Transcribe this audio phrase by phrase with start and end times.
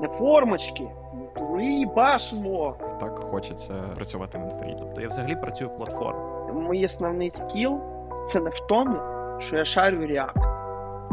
[0.00, 0.90] Не формочки,
[1.34, 2.76] тули башмо.
[3.00, 4.76] Так хочеться працювати над фрі.
[4.78, 6.68] Тобто я взагалі працюю в платформі.
[6.70, 7.80] Мій основний скіл
[8.28, 9.00] це не в тому,
[9.40, 10.54] що я шарю React.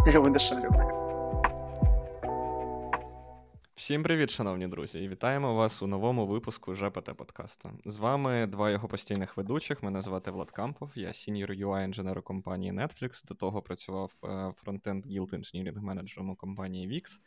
[0.08, 0.70] Я його не шарю.
[3.76, 7.72] Всім привіт, шановні друзі, і вітаємо вас у новому випуску ЖПТ подкасту.
[7.86, 9.84] З вами два його постійних ведучих.
[9.84, 13.28] Мене звати Влад Кампов, я сіньор UI інженер у компанії Netflix.
[13.28, 14.12] До того працював
[14.64, 17.20] frontend guild engineering менеджером у компанії Wix.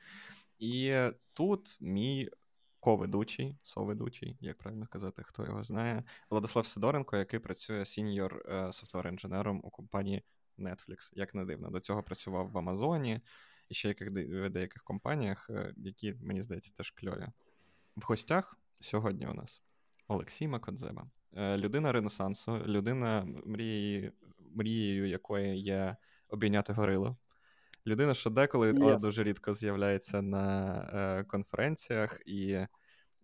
[0.64, 0.94] І
[1.32, 2.30] тут мій
[2.80, 9.60] ко-ведучий, соведучий, як правильно казати, хто його знає, Владислав Сидоренко, який працює senior software інженером
[9.64, 10.22] у компанії
[10.58, 11.12] Netflix.
[11.14, 13.20] Як не дивно, до цього працював в Амазоні
[13.68, 17.26] і ще яких, в деяких компаніях, е, які, мені здається, теж кльові.
[17.96, 19.62] В гостях сьогодні у нас
[20.08, 21.06] Олексій Макодзеба,
[21.36, 24.12] е, людина Ренесансу, людина, мрією,
[24.54, 25.96] мрією якої є
[26.28, 27.16] обійняти горило.
[27.86, 28.78] Людина, що деколи yes.
[28.82, 32.66] але дуже рідко з'являється на е, конференціях і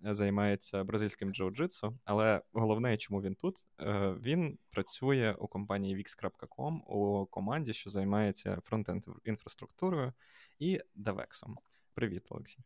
[0.02, 7.26] займається бразильським джиу-джитсу, але головне, чому він тут, е, він працює у компанії Wix.com у
[7.26, 10.12] команді, що займається фронтенд інфраструктурою
[10.58, 11.58] і девексом.
[11.94, 12.58] Привіт, Олексій.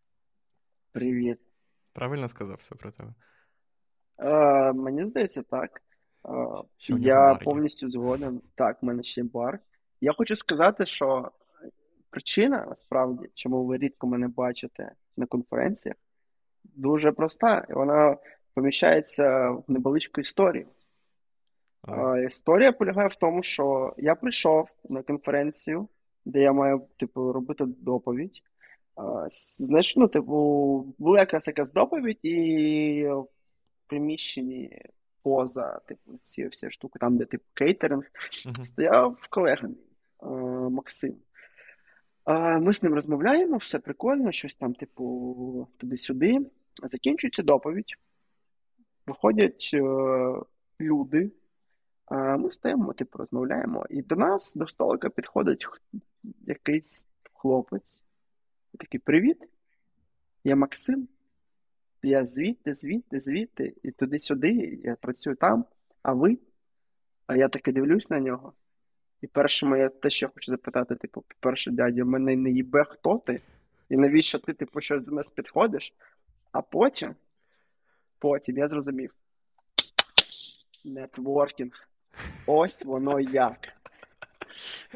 [0.92, 1.38] Привіт.
[1.92, 3.14] Правильно сказав все про тебе?
[4.18, 5.82] Е, Мені здається, так.
[6.88, 8.42] Е, я повністю згоден.
[8.54, 9.58] Так, в мене ще бар.
[10.00, 11.32] Я хочу сказати, що
[12.14, 15.96] причина насправді, чому ви рідко мене бачите на конференціях,
[16.64, 17.66] дуже проста.
[17.68, 18.16] Вона
[18.54, 20.66] поміщається в невеличку історію.
[21.82, 22.20] Ага.
[22.20, 25.88] Історія полягає в тому, що я прийшов на конференцію,
[26.24, 28.42] де я маю типу, робити доповідь.
[29.58, 33.26] Знаєш, ну, типу, була якась якась доповідь, і в
[33.86, 34.82] приміщенні
[35.22, 38.04] поза, типу, ці всі штуки, там, де типу кейтеринг,
[38.46, 38.64] uh-huh.
[38.64, 39.94] стояв колега мій
[40.70, 41.14] Максим.
[42.60, 46.38] Ми з ним розмовляємо, все прикольно, щось там, типу, туди-сюди.
[46.82, 47.94] Закінчується доповідь.
[49.06, 49.80] Виходять е,
[50.80, 51.30] люди.
[52.10, 55.66] Ми стоїмо, типу, розмовляємо, і до нас, до столика, підходить
[56.46, 58.02] якийсь хлопець.
[58.74, 59.38] І такий: Привіт,
[60.44, 61.08] я Максим.
[62.02, 65.64] Я звідти, звідти, звідти, і туди-сюди, я працюю там,
[66.02, 66.38] а ви?
[67.26, 68.52] А я таки дивлюсь на нього.
[69.24, 72.84] І перше моє те, що я хочу запитати, типу, по-перше, дядя, в мене не їбе,
[72.84, 73.40] хто ти?
[73.88, 75.94] І навіщо ти, типу, щось до нас підходиш?
[76.52, 77.14] А потім,
[78.18, 79.14] потім я зрозумів.
[80.84, 81.88] Нетворкінг.
[82.46, 83.72] Ось воно як.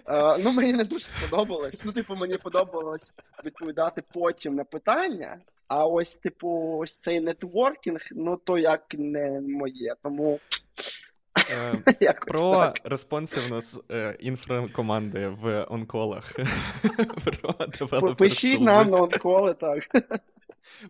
[0.05, 1.85] Uh, ну, мені не дуже сподобалось.
[1.85, 3.13] Ну, типу, мені подобалось
[3.45, 5.41] відповідати потім на питання.
[5.69, 9.95] А ось, типу, ось цей нетворкінг, ну то як не моє.
[10.03, 10.58] Тому Е,
[12.27, 16.33] про респонсивність е, інфракоманди в on-call ах.
[18.19, 19.83] Пишіть нам на on-call и, так.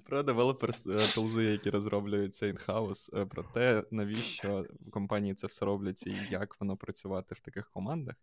[0.05, 0.71] Про developer
[1.15, 6.77] tools и, які розроблюються in-house, про те, навіщо компанії це все робляться і як воно
[6.77, 8.15] працювати в таких командах.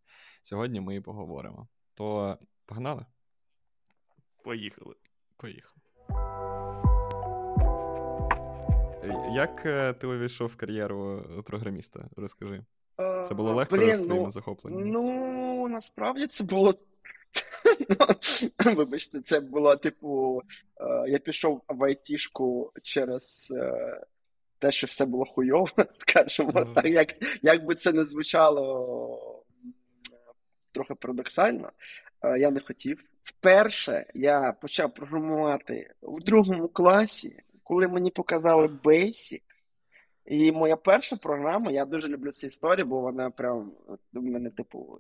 [0.42, 1.68] Сьогодні ми і поговоримо.
[1.94, 3.06] То погнали?
[4.44, 4.96] Поїхали.
[5.38, 5.82] Поїхали.
[9.34, 12.10] Як е, ти увійшов в кар'єру е, програміста?
[12.18, 12.62] Розкажи.
[13.28, 14.90] Це було легко Блін, з твоїм ну, захопленням?
[14.90, 16.76] Ну, насправді це було.
[18.76, 20.42] Вибачте, це було, типу,
[20.82, 23.54] е, я пішов в айтішку через
[24.60, 26.74] те, що все було хуйово, скажімо mm.
[26.74, 26.86] так.
[26.86, 27.10] Як,
[27.42, 29.46] як би це не звучало
[30.72, 31.72] трохи парадоксально,
[32.38, 33.04] я не хотів.
[33.24, 39.42] Вперше я почав програмувати в другому класі коли мені показали Basic,
[40.26, 43.72] і моя перша програма, я дуже люблю цю історію, бо вона прям
[44.14, 45.00] у мене, типу,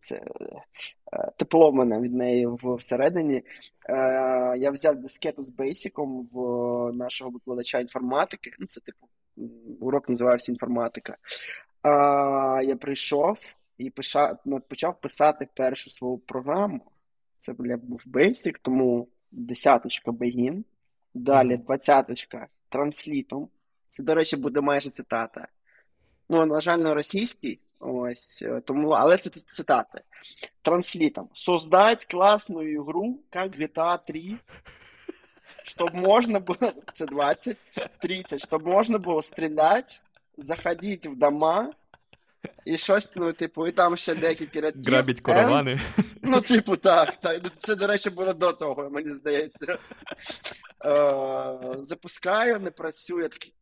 [0.00, 3.36] це е, тепло мене від неї всередині.
[3.36, 3.44] Е,
[4.58, 8.50] я взяв дискету з Basic в нашого викладача інформатики.
[8.58, 9.06] Ну, це, типу,
[9.80, 11.16] урок називався інформатика.
[12.64, 13.92] Я прийшов і
[14.44, 16.80] ну, почав писати першу свою програму.
[17.38, 20.62] Це був Basic, тому десяточка Begin.
[21.14, 23.48] Далі, двадцяточка транслітом.
[23.88, 25.48] Це, до речі, буде майже цитата.
[26.28, 30.02] Ну, на жаль, на російській, ось, е, тому, але це цитати.
[30.62, 31.28] Транслітом.
[31.32, 34.36] Создать класну ігру, як GTA 3,
[35.64, 37.56] щоб можна було, це 20,
[37.98, 39.94] 30, щоб можна було стріляти,
[40.36, 41.72] заходити в дома,
[42.64, 44.84] і щось, ну, типу, і там ще декілька рядків.
[44.84, 45.80] Грабіть каравани.
[46.22, 47.42] Ну, типу, так, так.
[47.58, 49.78] Це, до речі, було до того, мені здається.
[50.84, 53.54] Е, Запускаю, не працює такий.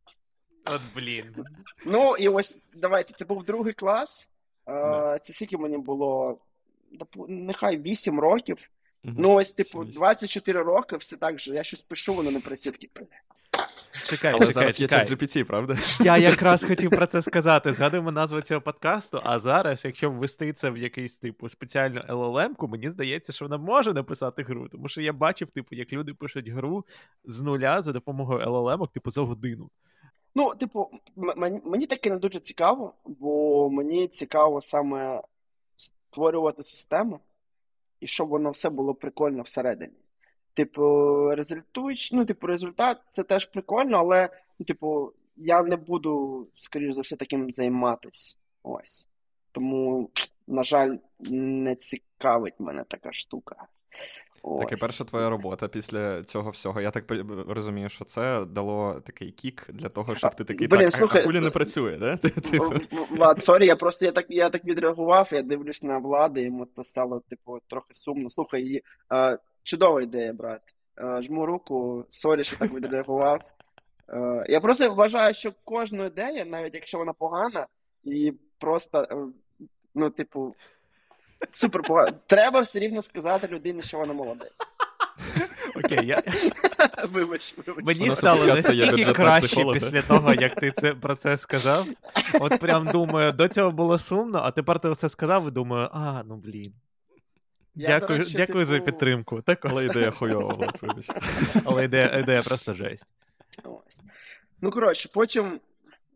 [0.65, 1.45] От блін.
[1.85, 4.29] Ну, і ось давайте, це був другий клас.
[4.69, 6.37] Е, Це скільки мені було,
[7.27, 8.69] нехай 8 років.
[9.03, 11.53] Ну, ось, типу, 24 роки, все так же.
[11.53, 12.89] Я щось пишу, воно не працює такі,
[14.05, 14.99] Чекай, Але чекай, зараз чекай.
[14.99, 15.77] є GPT, правда?
[15.99, 17.73] Я якраз хотів про це сказати.
[17.73, 22.89] Згадуємо назву цього подкасту, а зараз, якщо ввести це в якийсь типу спеціальну LLM-ку, мені
[22.89, 24.69] здається, що вона може написати гру.
[24.69, 26.85] Тому що я бачив, типу, як люди пишуть гру
[27.25, 29.69] з нуля за допомогою LLM, типу, за годину.
[30.35, 35.21] Ну, типу, м- мені таке не дуже цікаво, бо мені цікаво саме
[35.75, 37.19] створювати систему,
[37.99, 39.93] і щоб воно все було прикольно всередині.
[40.53, 40.83] Типу,
[41.35, 44.29] результуючи, ну, типу, результат це теж прикольно, але,
[44.59, 48.37] ну, типу, я не буду, скоріш за все, таким займатися.
[48.63, 49.07] Ось.
[49.51, 50.09] Тому,
[50.47, 50.97] на жаль,
[51.29, 53.55] не цікавить мене така штука.
[54.45, 54.59] Ось.
[54.59, 56.81] Так, і перша твоя робота після цього всього.
[56.81, 57.03] Я так
[57.47, 61.25] розумію, що це дало такий кік для того, щоб ти такий Блін, так, слухай, а
[61.25, 62.17] хулі не працює, да?
[62.17, 62.73] Типу.
[63.09, 66.83] Влад, sorry, я просто я так я так відреагував, я дивлюсь на Влада, йому це
[66.83, 68.29] стало, типу, трохи сумно.
[68.29, 70.61] Слухай, а, чудова ідея, брат.
[71.19, 73.41] Жму руку, sorry, що так відреагував.
[74.49, 77.67] Я просто вважаю, що кожна ідея, навіть якщо вона погана,
[78.03, 79.15] і просто, е,
[79.95, 80.55] ну, типу,
[81.51, 82.17] Супер погано.
[82.27, 84.73] Треба все рівно сказати людині, що вона молодець.
[85.75, 86.23] Окей, я...
[87.11, 87.85] Вибач, вибач.
[87.85, 91.87] Мені стало настільки краще після того, як ти це про це сказав.
[92.39, 96.23] От прям думаю, до цього було сумно, а тепер ти все сказав і думаю, а,
[96.25, 96.73] ну блін.
[97.75, 98.65] Я, дякую речі, дякую типу...
[98.65, 99.41] за підтримку.
[99.41, 100.73] Так, але ідея хуйова,
[101.65, 103.07] Але ідея, ідея просто жесть.
[103.63, 104.01] Ось.
[104.61, 105.59] Ну, коротше, потім.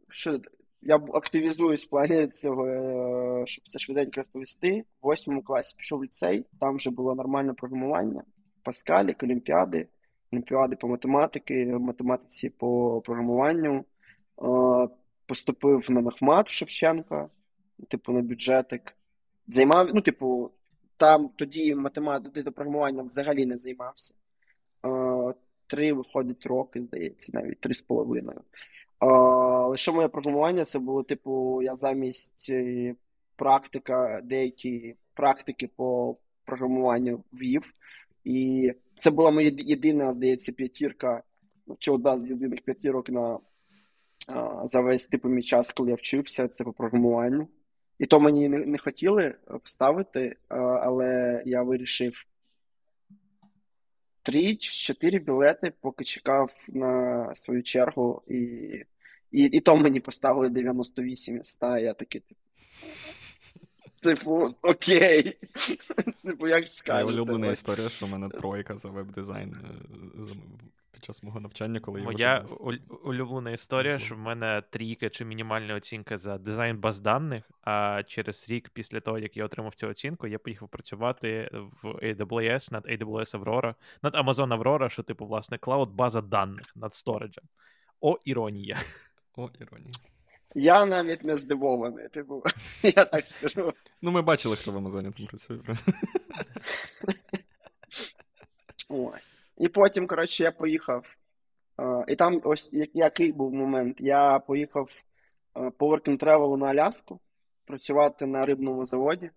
[0.09, 0.39] Що
[0.81, 4.81] я активізуюсь в плані цього, е, щоб це швиденько розповісти.
[5.01, 8.23] В восьмому класі пішов в ліцей, там вже було нормальне програмування,
[8.63, 9.87] Паскалі, Олімпіади,
[10.31, 13.85] Олімпіади по математики, математиці по програмуванню.
[14.41, 14.87] Е,
[15.27, 17.29] поступив на Мехмат в Шевченка,
[17.87, 18.93] типу, на бюджетик.
[19.47, 20.51] Займав, ну, типу,
[20.97, 24.13] там тоді математикою програмування взагалі не займався.
[25.67, 28.41] Три виходить роки, здається, навіть три з половиною.
[29.75, 30.65] Що моє програмування?
[30.65, 32.95] Це було, типу, я замість е,
[33.35, 37.73] практика, деякі практики по програмуванню ввів.
[38.23, 41.23] І це була моя єдина, здається, п'ятірка,
[41.79, 43.39] чи одна з єдиних п'ятірок на
[44.63, 47.47] за весь типу мій час, коли я вчився, це по програмуванню.
[47.99, 52.25] І то мені не, не хотіли вставити, але я вирішив
[54.21, 58.37] три чи чотири білети, поки чекав на свою чергу, і
[59.31, 62.41] і, і то мені поставили 98 із 100, я такий, типу.
[63.99, 65.37] Типу, окей.
[66.23, 67.03] Типу, як скажете.
[67.03, 69.67] Моя улюблена історія, що в мене тройка за веб-дизайн е,
[70.97, 72.45] під час мого навчання, коли я Моя
[73.03, 77.43] улюблена історія, що в мене трійка чи мінімальна оцінка за дизайн баз даних.
[77.61, 81.49] А через рік після того, як я отримав цю оцінку, я поїхав працювати
[81.83, 86.93] в AWS над AWS Aurora, над Amazon Aurora, що, типу, власне, клауд база даних над
[86.93, 87.43] сториджем.
[88.01, 88.77] О, іронія.
[89.35, 89.93] О, іронія.
[90.55, 92.43] Я навіть не здивований, типу,
[92.83, 93.73] я так скажу.
[94.01, 95.59] Ну, ми бачили, хто в Амазоні там працює.
[98.89, 99.46] Ось.
[99.57, 101.17] І потім, коротше, я поїхав.
[102.07, 103.97] І там ось який був момент.
[103.99, 105.03] Я поїхав
[105.77, 107.19] по working travel на Аляску
[107.65, 109.29] працювати на рибному заводі.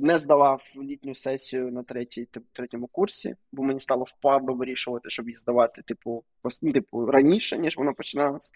[0.00, 5.38] Не здавав літню сесію на третій, третьому курсі, бо мені стало впадло вирішувати, щоб їх
[5.38, 6.24] здавати, типу,
[6.62, 8.52] ну, типу, раніше, ніж вона починалась.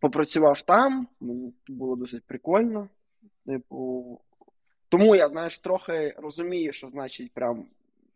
[0.00, 2.88] Попрацював там, мені було досить прикольно.
[3.46, 4.20] Типу,
[4.88, 7.66] Тому я, знаєш, трохи розумію, що значить прям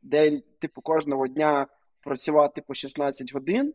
[0.02, 1.66] день, типу, кожного дня
[2.00, 3.74] працювати по 16 годин,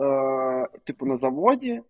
[0.00, 1.82] е, типу, на заводі.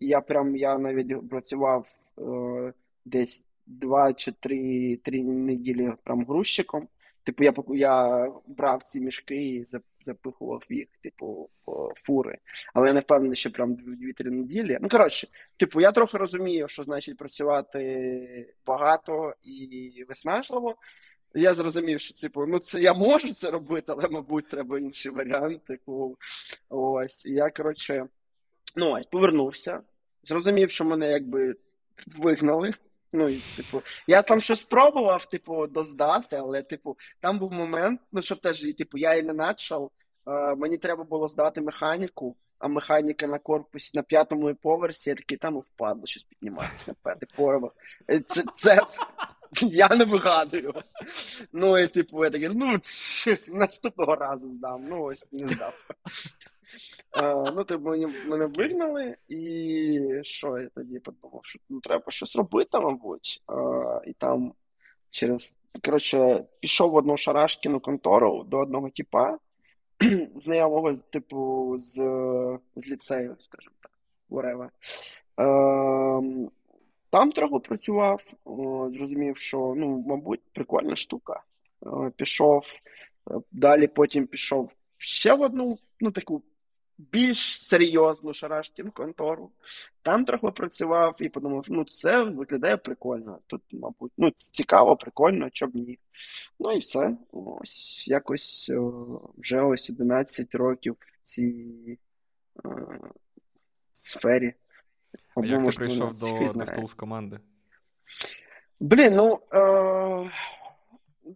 [0.00, 1.86] Я прям я навіть працював
[2.18, 2.72] е,
[3.04, 6.88] десь 2 чи 3 3 неділі прям грузчиком.
[7.28, 9.64] Типу, я я брав ці мішки і
[10.00, 11.50] запихував їх, типу,
[11.96, 12.38] фури.
[12.74, 14.78] Але я не впевнений, що прям 2-3 неділі.
[14.80, 20.76] Ну, коротше, типу, я трохи розумію, що значить працювати багато і виснажливо.
[21.34, 25.64] Я зрозумів, що типу, ну це я можу це робити, але, мабуть, треба інший варіант.
[25.64, 26.16] Типу,
[26.68, 27.26] ось.
[27.26, 28.06] Я, коротше,
[28.76, 29.80] ну ось, повернувся.
[30.22, 31.54] Зрозумів, що мене якби
[32.18, 32.74] вигнали.
[33.12, 38.22] Ну, і, типу, я там щось спробував, типу, доздати, але, типу, там був момент, ну,
[38.22, 39.90] щоб теж, типу, я і не начав.
[40.26, 45.38] Е, мені треба було здати механіку, а механіка на корпусі на п'ятому поверсі, я такий
[45.38, 47.72] там впадло щось підніматися на п'ятий поверх.
[48.10, 48.80] Е, це, це
[49.62, 50.74] я не вигадую.
[51.52, 52.78] Ну, і типу, я такий, ну,
[53.48, 54.84] наступного разу здам.
[54.88, 55.88] Ну, ось не здав.
[57.12, 62.36] Uh, ну, типу, мені мене вигнали, і що я тоді подумав, що ну, треба щось
[62.36, 63.42] робити, мабуть.
[63.46, 64.52] Uh, і там
[65.10, 65.56] через.
[65.84, 69.38] Коротше, пішов в одну шарашкіну контору до одного типа,
[70.36, 71.94] знайомого, типу, з
[72.76, 73.90] з ліцею, скажімо так,
[74.30, 74.68] whatever.
[75.36, 76.50] Ем,
[77.10, 78.32] Там трохи працював,
[78.96, 81.42] зрозумів, що, ну, мабуть, прикольна штука.
[81.86, 82.80] Е, пішов,
[83.30, 86.42] е, далі потім пішов ще в одну, ну, таку
[86.98, 89.50] більш серйозну шарашкіну контору.
[90.02, 93.38] Там трохи працював і подумав, ну це виглядає прикольно.
[93.46, 95.98] Тут, мабуть, ну, цікаво, прикольно, чоб ні.
[96.60, 97.16] Ну і все.
[97.32, 101.98] Ось якось о, е, вже ось 11 років в цій
[102.64, 103.00] о, е,
[103.92, 104.54] сфері.
[105.36, 107.40] А як ти прийшов до DevTools команди?
[108.80, 109.40] Блін, ну.
[109.54, 110.30] Е...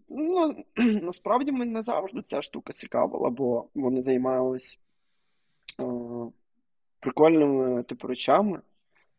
[0.08, 4.91] Ну, насправді мене не завжди ця штука цікавила, бо вони займалися Е,
[7.00, 8.60] прикольними типу речами.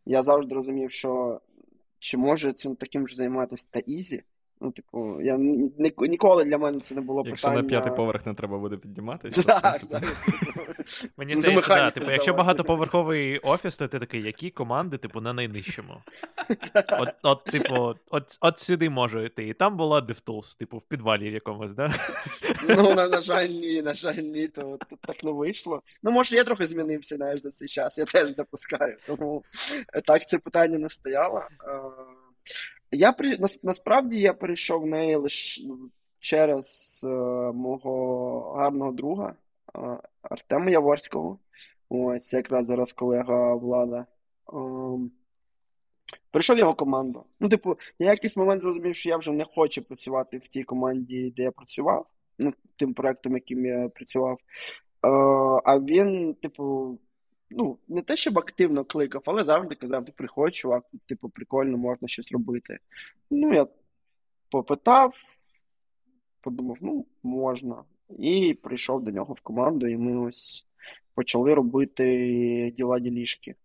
[0.06, 1.42] Я завжди розумів, що
[2.00, 4.24] чи може цим таким ж займатися та Ізі.
[4.64, 5.38] Ну, типу, я
[5.98, 7.62] ніколи для мене це не було якщо питання.
[7.62, 10.04] Якщо на п'ятий поверх не треба буде підніматися, так, так.
[11.18, 15.94] Мені здається, да, типу, якщо багатоповерховий офіс, то ти такий, які команди, типу, на найнижчому.
[17.00, 19.48] От, от, типу, от, от сюди може йти.
[19.48, 21.94] І там була DevTools, типу, в підвалі в якомусь, да?
[22.70, 24.78] Ну, на, на жаль, ні, на жаль, ні, то,
[25.08, 25.82] так не вийшло.
[26.04, 28.98] Ну, може, я трохи змінився, знаєш, за цей час, я теж допускаю.
[29.08, 29.44] Тому
[30.06, 31.42] так це питання не стояло.
[32.94, 35.62] Я при насправді я перейшов в неї лише
[36.20, 37.08] через е,
[37.52, 39.36] мого гарного друга
[39.76, 39.80] е,
[40.22, 41.40] Артема Яворського.
[41.90, 44.06] Ось якраз зараз колега влада.
[44.54, 44.56] Е,
[46.32, 47.26] Прийшов його команду.
[47.40, 51.34] Ну, типу, я якийсь момент зрозумів, що я вже не хочу працювати в тій команді,
[51.38, 52.06] де я працював,
[52.38, 54.38] ну, тим проектом, яким я працював.
[55.06, 55.10] Е,
[55.66, 56.98] а він, типу,
[57.58, 62.08] ну, не те, щоб активно кликав, але завжди казав: ти приходь, чувак, типу, прикольно, можна
[62.08, 62.80] щось робити.
[63.32, 63.68] Ну, я
[64.50, 65.16] попитав,
[66.42, 67.84] подумав, ну, можна.
[68.20, 70.66] І прийшов до нього в команду, і ми ось
[71.16, 73.56] почали робити діла ділішки.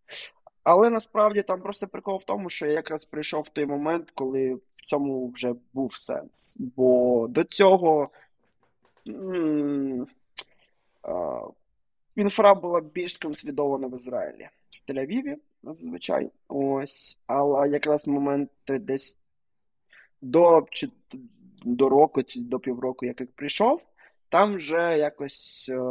[0.65, 4.55] Але насправді там просто прикол в тому, що я якраз прийшов в той момент, коли
[4.55, 6.57] в цьому вже був сенс.
[6.59, 8.11] Бо до цього.
[9.09, 10.07] М-
[12.19, 16.31] Інфра була більш консолідована в Ізраїлі, в Тель-Авіві, зазвичай.
[16.49, 17.19] Ось.
[17.27, 19.19] Але якраз момент десь
[20.23, 20.89] до чи
[21.65, 23.83] до року, чи до півроку, як я прийшов,
[24.29, 25.91] там вже якось е,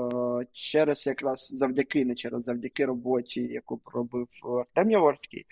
[0.52, 4.28] через якраз завдяки, не через завдяки роботі, яку робив
[4.60, 5.46] Артем Яворський, е,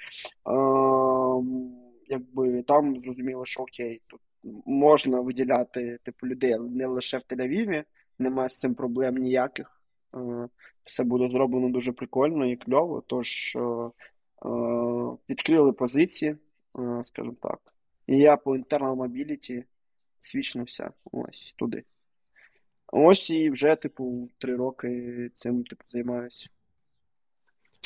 [2.07, 4.19] якби там зрозуміло, що окей, тут
[4.65, 7.83] можна виділяти типу людей не лише в Тель-Авіві,
[8.19, 9.74] немає з цим проблем ніяких.
[10.15, 10.47] Е,
[10.83, 13.03] все буде зроблено дуже прикольно і кльово.
[13.07, 13.91] Тож е, е,
[15.29, 16.35] відкрили позиції,
[17.03, 17.59] скажімо так.
[18.07, 19.63] І я по internal mobility
[20.19, 21.83] свічнувся ось туди.
[22.87, 26.49] Ось і вже, типу, три роки цим типу, займаюся.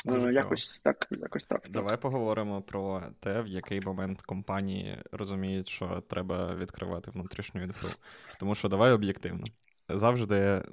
[0.05, 1.67] Дуже якось так, якось так.
[1.69, 2.01] Давай так.
[2.01, 7.89] поговоримо про те, в який момент компанії розуміють, що треба відкривати внутрішню інфру.
[8.39, 9.45] Тому що давай об'єктивно
[9.89, 10.63] завжди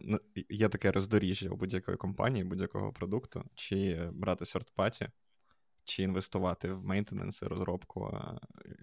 [0.49, 5.09] є таке роздоріжжя у будь-якої компанії, будь-якого продукту, чи брати third-party,
[5.85, 8.18] чи інвестувати в maintenance і розробку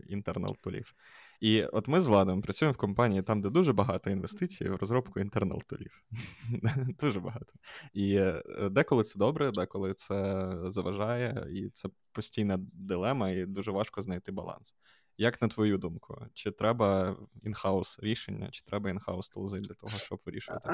[0.08, 0.96] internal tool ів.
[1.44, 5.20] І от ми з Владом працюємо в компанії там, де дуже багато інвестицій в розробку
[5.20, 6.04] internal tool ів.
[7.00, 7.54] Дуже багато.
[7.94, 14.02] І е, деколи це добре, деколи це заважає, і це постійна дилема, і дуже важко
[14.02, 14.74] знайти баланс.
[15.18, 20.20] Як на твою думку, чи треба інхаус рішення, чи треба інхаус тулзи для того, щоб
[20.26, 20.70] вирішувати?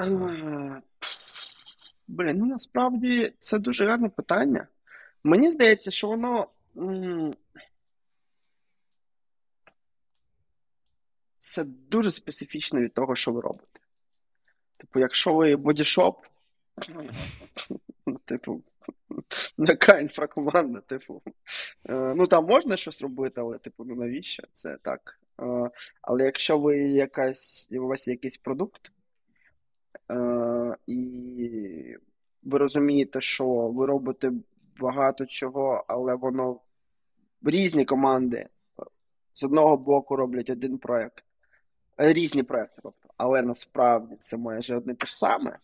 [2.07, 4.67] Блін, ну насправді це дуже гарне питання.
[5.23, 6.47] Мені здається, що воно.
[11.39, 13.79] Це дуже специфічно від того, що ви робите.
[14.77, 16.25] Типу, якщо ви бодішоп,
[18.25, 18.61] типу,
[19.57, 21.21] яка інфракоманда, типу.
[21.89, 24.43] Е, ну там можна щось робити, але, типу, ну навіщо?
[24.53, 25.19] Це так.
[25.41, 25.69] Е,
[26.01, 28.91] але якщо ви якась, у вас є якийсь продукт,
[30.11, 31.95] е, і
[32.43, 34.31] ви розумієте, що ви робите
[34.79, 36.59] багато чого, але воно
[37.41, 38.47] різні команди
[39.33, 41.23] з одного боку роблять один проєкт,
[41.97, 45.59] різні проекти, тобто, але насправді це майже одне те ж саме.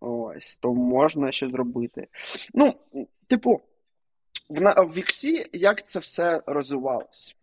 [0.00, 2.08] Ось, то можна щось зробити.
[2.54, 2.74] Ну,
[3.26, 3.60] типу,
[4.50, 7.36] в в Віксі як це все розвивалось?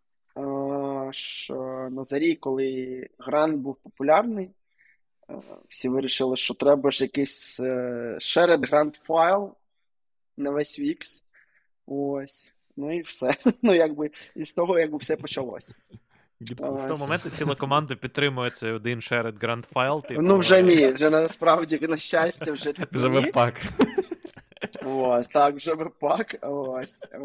[1.11, 1.55] Що
[1.91, 4.49] на зарі, коли Grunt був популярний,
[5.69, 9.55] всі вирішили, що треба ж якийсь е, shared Grunt файл
[10.37, 11.25] на весь Вікс.
[11.85, 12.55] Ось.
[12.75, 13.35] Ну і все.
[13.61, 15.75] Ну, якби, і з того, якби все почалось.
[16.51, 20.03] З того моменту ціла команда підтримує цей один shared grand файл.
[20.03, 23.53] Типу, ну, вже ні, вже насправді, на щастя, вже Вже веб-пак.
[24.85, 26.37] Ось, так, вже веб-пак.
[26.41, 27.03] Ось.
[27.11, 27.19] Е,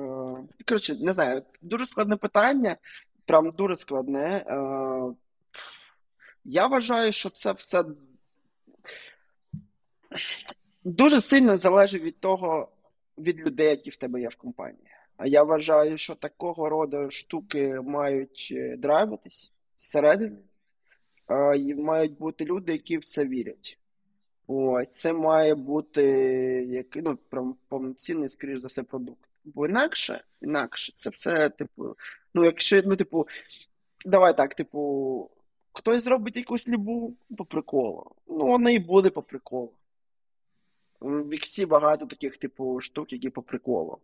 [0.68, 2.76] коротше, не знаю, дуже складне питання.
[3.24, 4.44] Прям дуже складне.
[4.48, 5.14] Е,
[6.44, 7.84] я вважаю, що це все
[10.84, 12.68] дуже сильно залежить від того,
[13.18, 14.90] від людей, які в тебе є в компанії.
[15.24, 20.38] Я вважаю, що такого роду штуки мають е, драйвитись зсередини,
[21.56, 23.78] і мають бути люди, які в це вірять.
[24.46, 26.02] Ось це має бути
[26.68, 29.28] як, ну, прям повноцінний, скоріш за все, продукт.
[29.44, 31.96] Бо інакше, інакше, це все, типу,
[32.34, 33.28] ну, якщо, ну, типу,
[34.04, 35.30] давай так, типу,
[35.72, 38.10] хтось зробить якусь лібу по приколу.
[38.26, 39.72] Ну, вона і буде по приколу.
[41.00, 43.98] В Віксі багато таких, типу, штук, які по приколу.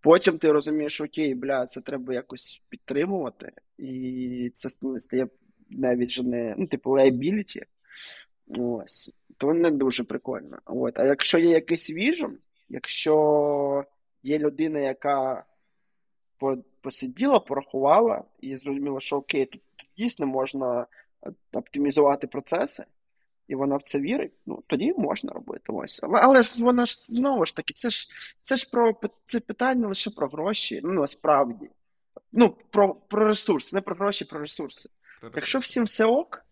[0.00, 4.68] Потім ти розумієш, окей, бля, це треба якось підтримувати, і це
[4.98, 5.28] стає
[5.70, 7.62] навіть же не, ну, типу, liability.
[8.48, 10.58] Ось, то не дуже прикольно.
[10.66, 10.98] От.
[10.98, 13.84] А якщо є якийсь vision, якщо
[14.22, 15.44] є людина, яка
[16.80, 19.62] посиділа, порахувала і зрозуміла, що окей, тут
[19.96, 20.86] дійсно можна
[21.52, 22.84] оптимізувати процеси,
[23.50, 25.64] і вона в це вірить, ну тоді можна робити.
[25.68, 26.02] Ось.
[26.02, 28.08] Але, але ж вона ж знову ж таки, це ж
[28.42, 30.80] це ж про це питання лише про гроші.
[30.84, 31.70] Ну, насправді.
[32.32, 34.90] Ну, про про ресурси, не про гроші, про ресурси.
[35.20, 36.44] Про Якщо всім все ок,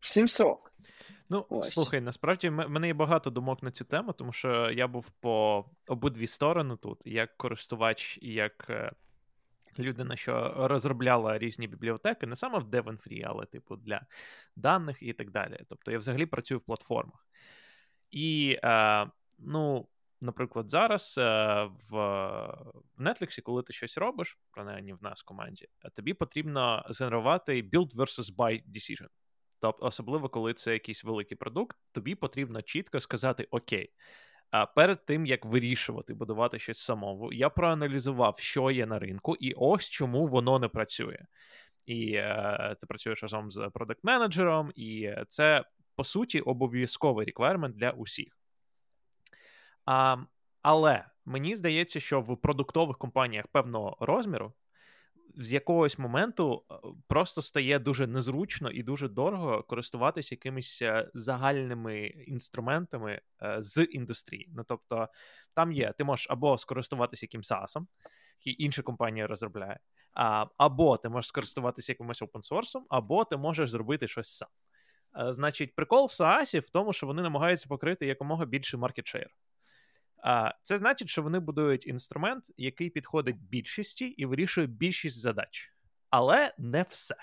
[0.00, 0.72] всім все ок.
[1.30, 1.72] Ну, Ось.
[1.72, 5.64] слухай, насправді в мене є багато думок на цю тему, тому що я був по
[5.86, 8.92] обидві сторони тут, як користувач і як е,
[9.80, 14.06] людина, що розробляла різні бібліотеки, не саме в Devon але типу для
[14.56, 15.60] даних і так далі.
[15.68, 17.26] Тобто я взагалі працюю в платформах.
[18.10, 19.06] І, е,
[19.38, 19.88] ну,
[20.20, 21.22] наприклад, зараз е,
[21.90, 21.96] в
[22.98, 28.36] Netflix, коли ти щось робиш, принаймні в нас в команді, тобі потрібно згенерувати build versus
[28.36, 29.08] buy decision.
[29.60, 33.92] Тобто, особливо, коли це якийсь великий продукт, тобі потрібно чітко сказати: Окей,
[34.74, 39.88] перед тим як вирішувати, будувати щось самому, я проаналізував, що є на ринку, і ось
[39.88, 41.18] чому воно не працює.
[41.86, 45.64] І е, ти працюєш разом з продакт-менеджером, і це
[45.96, 48.38] по суті обов'язковий реквайрмент для усіх.
[49.84, 50.16] А,
[50.62, 54.52] Але мені здається, що в продуктових компаніях певного розміру
[55.36, 56.74] з якогось моменту е,
[57.08, 64.50] просто стає дуже незручно і дуже дорого користуватися якимись е, загальними інструментами е, з індустрії.
[64.56, 65.08] Ну тобто,
[65.54, 67.86] там є, ти можеш або скористуватися яким SaaS,
[68.40, 69.78] який інша компанія розробляє,
[70.56, 74.48] або ти можеш скористуватися якимось open або ти можеш зробити щось сам.
[75.32, 79.30] Значить, прикол SaaS в тому, що вони намагаються покрити якомога більше share.
[80.22, 85.72] А це значить, що вони будують інструмент, який підходить більшості і вирішує більшість задач,
[86.10, 87.16] але не все.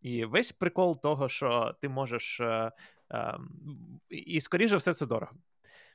[0.00, 2.40] І весь прикол того, що ти можеш.
[2.40, 2.72] Е,
[3.12, 3.38] е,
[4.08, 5.32] і, скоріше все, це дорого.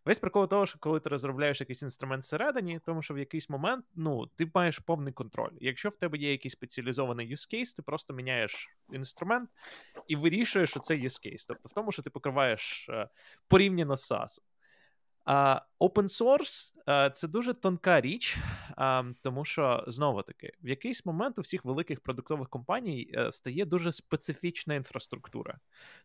[0.05, 3.85] Весь прикол того, що коли ти розробляєш якийсь інструмент всередині, тому що в якийсь момент
[3.95, 5.51] ну, ти маєш повний контроль.
[5.61, 9.49] Якщо в тебе є якийсь спеціалізований use case, ти просто міняєш інструмент
[10.07, 11.45] і вирішуєш, що це use case.
[11.47, 13.09] Тобто в тому, що ти покриваєш е,
[13.47, 14.41] порівняно з SaaS.
[15.25, 16.71] А Open source
[17.11, 18.37] це дуже тонка річ,
[19.21, 23.91] тому що знову таки в якийсь момент у всіх великих продуктових компаній е, стає дуже
[23.91, 25.59] специфічна інфраструктура.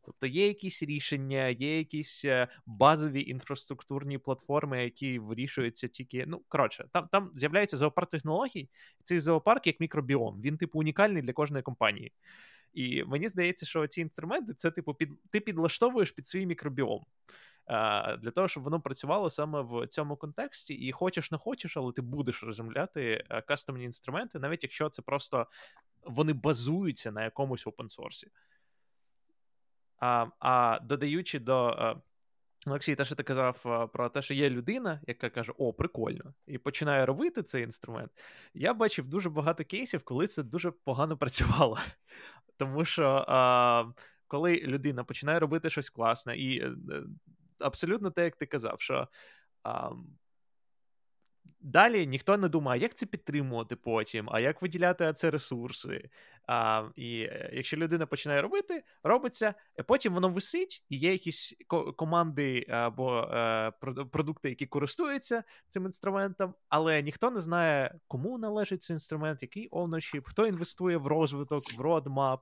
[0.04, 6.24] Тобто є якісь рішення, є якісь е, базові інфраструктурні платформи, які вирішуються тільки.
[6.26, 8.68] Ну коротше, там там з'являється зоопарк технологій.
[9.04, 10.40] Цей зоопарк як мікробіом.
[10.40, 12.12] Він типу унікальний для кожної компанії.
[12.72, 17.04] І мені здається, що ці інструменти це типу під ти підлаштовуєш під свій мікробіом
[18.18, 22.02] для того, щоб воно працювало саме в цьому контексті, і хочеш не хочеш, але ти
[22.02, 25.46] будеш розробляти е, кастомні інструменти, навіть якщо це просто
[26.02, 28.28] вони базуються на якомусь опенсорсі.
[29.98, 31.68] А а додаючи до.
[31.68, 31.96] Е,
[32.66, 36.34] Олексій, те, що ти казав е, про те, що є людина, яка каже, о, прикольно,
[36.46, 38.10] і починає робити цей інструмент.
[38.54, 41.78] Я бачив дуже багато кейсів, коли це дуже погано працювало.
[42.56, 43.84] Тому що а,
[44.26, 46.66] коли людина починає робити щось класне, і
[47.60, 49.08] абсолютно те, як ти казав, що
[49.62, 49.90] а,
[51.60, 56.10] далі ніхто не думає, як це підтримувати потім, а як виділяти це ресурси.
[56.46, 61.54] А, І е, якщо людина починає робити, робиться, і потім воно висить, і є якісь
[61.96, 63.70] команди або е,
[64.12, 70.22] продукти, які користуються цим інструментом, але ніхто не знає, кому належить цей інструмент, який ownership,
[70.24, 72.38] хто інвестує в розвиток, в roadmap,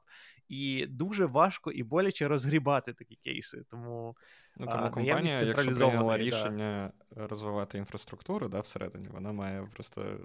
[0.49, 3.63] і дуже важко і боляче розгрібати такі кейси.
[3.71, 4.17] Тому
[4.61, 7.27] Ну, тому а, компанія, якщо прийняла рішення да.
[7.27, 9.09] розвивати інфраструктуру да, всередині.
[9.09, 10.19] Вона має просто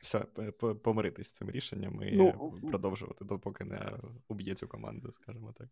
[0.00, 0.18] все,
[0.82, 3.92] помиритись з цим рішенням і ну, продовжувати, допоки не
[4.28, 5.68] уб'є цю команду, скажімо так.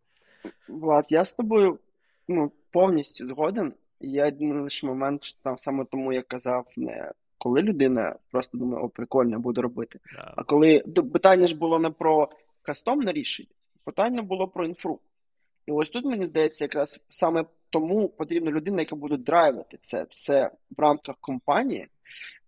[0.67, 1.79] Влад, я з тобою
[2.27, 3.73] ну, повністю згоден.
[3.99, 8.83] Є один лише момент, що там саме тому я казав, не коли людина просто думає,
[8.83, 9.99] о, прикольно, буду робити.
[10.15, 10.33] Yeah.
[10.35, 10.79] А коли
[11.13, 12.29] питання ж було не про
[12.61, 13.49] кастомне рішення,
[13.87, 14.99] питання було про інфру.
[15.65, 20.51] І ось тут, мені здається, якраз саме тому потрібна людина, яка буде драйвити це все
[20.77, 21.87] в рамках компанії.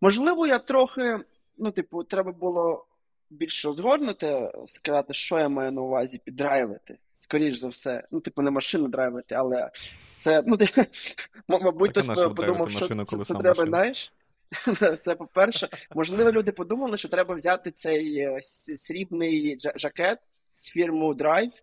[0.02, 1.19] Можливо, я трохи,
[1.58, 2.86] ну, типу, треба було
[3.30, 6.97] більш розгорнути, сказати, що я маю на увазі піддрайвити.
[7.13, 8.04] Скоріш за все.
[8.12, 9.71] Ну, типу, не машину драйвити, але
[10.15, 10.67] це, ну, ти,
[11.47, 13.67] мабуть, хтось подумав, що машину, це, це треба, машину.
[13.67, 14.13] знаєш.
[15.02, 20.19] Це по-перше, можливо, люди подумали, що треба взяти цей е, срібний жакет
[20.54, 21.62] фірму Drive,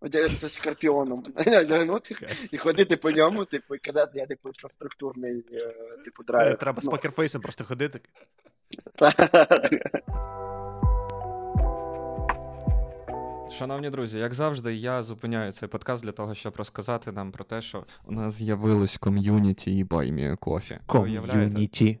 [0.00, 1.24] одягатися скорпіоном,
[2.50, 6.22] і ходити по ньому, типу, і казати, я типу інфраструктурний, е, типу.
[6.34, 8.00] Е, треба з ну, покерфейсом просто ходити.
[13.50, 17.62] Шановні друзі, як завжди, я зупиняю цей подкаст для того, щоб розказати нам про те,
[17.62, 20.78] що у нас з'явилось ком'юніті і баймі кофі.
[20.86, 21.98] Ком'юніті.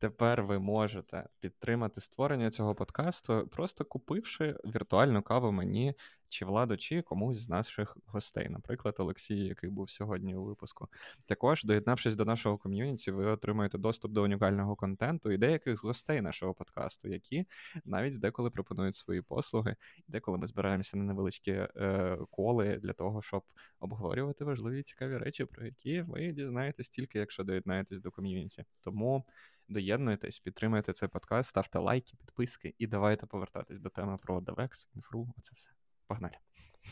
[0.00, 5.94] Тепер ви можете підтримати створення цього подкасту, просто купивши віртуальну каву мені
[6.28, 10.88] чи владу, чи комусь з наших гостей, наприклад, Олексій, який був сьогодні у випуску.
[11.26, 16.20] Також, доєднавшись до нашого ком'юніті, ви отримаєте доступ до унікального контенту і деяких з гостей
[16.20, 17.46] нашого подкасту, які
[17.84, 19.76] навіть деколи пропонують свої послуги,
[20.08, 23.42] деколи ми збираємося на невеличкі е, коли для того, щоб
[23.80, 28.64] обговорювати важливі цікаві речі, про які ви дізнаєтесь тільки, якщо доєднаєтесь до ком'юніті.
[28.80, 29.24] Тому.
[29.70, 35.34] Доєднуйтесь, підтримайте цей подкаст, ставте лайки, підписки і давайте повертатись до теми про DevEx, інфру,
[35.38, 35.70] оце все.
[36.06, 36.34] Погнали.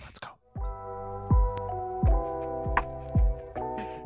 [0.07, 0.39] Let's go.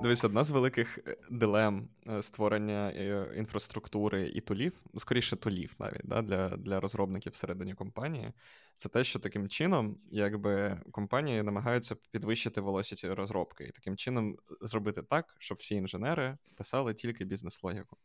[0.03, 6.01] Дивись, одна з великих е, дилем е, створення е, інфраструктури і тулів, скоріше тулів навіть
[6.05, 8.33] да, для для розробників всередині компанії,
[8.77, 15.03] це те, що таким чином, якби компанії намагаються підвищити velocity розробки, і таким чином зробити
[15.03, 17.97] так, щоб всі інженери писали тільки бізнес-логіку.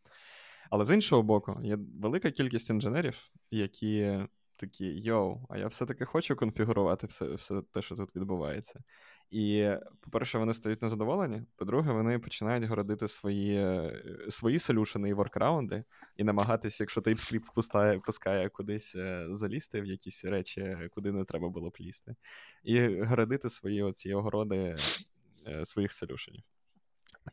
[0.69, 4.19] Але з іншого боку, є велика кількість інженерів, які
[4.56, 8.80] такі: йоу, а я все-таки хочу конфігурувати все все те, що тут відбувається.
[9.30, 9.69] І,
[10.01, 11.43] по-перше, вони стають незадоволені.
[11.56, 13.89] По-друге, вони починають городити свої
[14.30, 15.84] свої солюшени і воркраунди,
[16.17, 21.49] і намагатися, якщо TypeScript пускає, пускає кудись е, залізти в якісь речі, куди не треба
[21.49, 22.15] було б лізти,
[22.63, 24.75] і городити свої оці огороди
[25.47, 26.43] е, своїх солюшенів.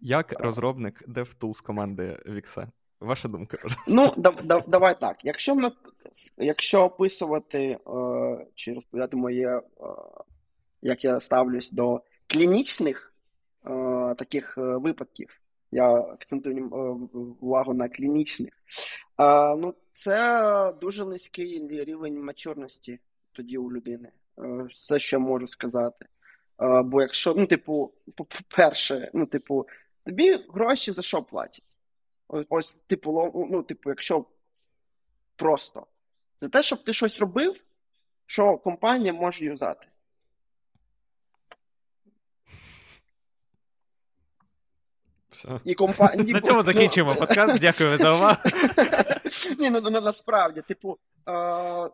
[0.01, 2.69] Як розробник DevTools команди Віксе?
[3.05, 3.93] Ваша думка, пожалуйста.
[3.95, 5.25] Ну, да, да, давай так.
[5.25, 5.73] Якщо ми,
[6.37, 7.79] якщо описувати е,
[8.55, 9.63] чи розповідати моє, е,
[10.83, 13.15] як я ставлюсь до клінічних
[13.67, 15.41] е, таких е, випадків,
[15.73, 16.77] я акцентую е,
[17.41, 18.53] увагу на клінічних,
[19.21, 23.01] е, ну, це дуже низький рівень мачурності
[23.33, 24.09] тоді у людини.
[24.71, 26.07] Все, що я можу сказати.
[26.85, 29.67] Бо якщо, ну, типу, по-перше, ну, типу,
[30.05, 31.74] тобі гроші за що платять?
[32.29, 34.25] Ось, типу, ну, типу, якщо
[35.37, 35.87] просто
[36.41, 37.57] за те, щоб ти щось робив,
[38.27, 39.87] що компанія може юзати.
[45.35, 45.61] Все.
[45.65, 46.11] І компа...
[46.17, 47.59] На цьому ну, закінчимо подкаст.
[47.59, 48.37] Дякую за увагу.
[49.59, 50.99] Ні, ну, ну насправді, типу,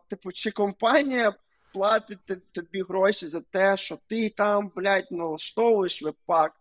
[0.07, 1.33] типу, чи компанія
[1.73, 2.19] платить
[2.51, 6.51] тобі гроші за те, що ти там, блядь, налаштовуєш веб-пак,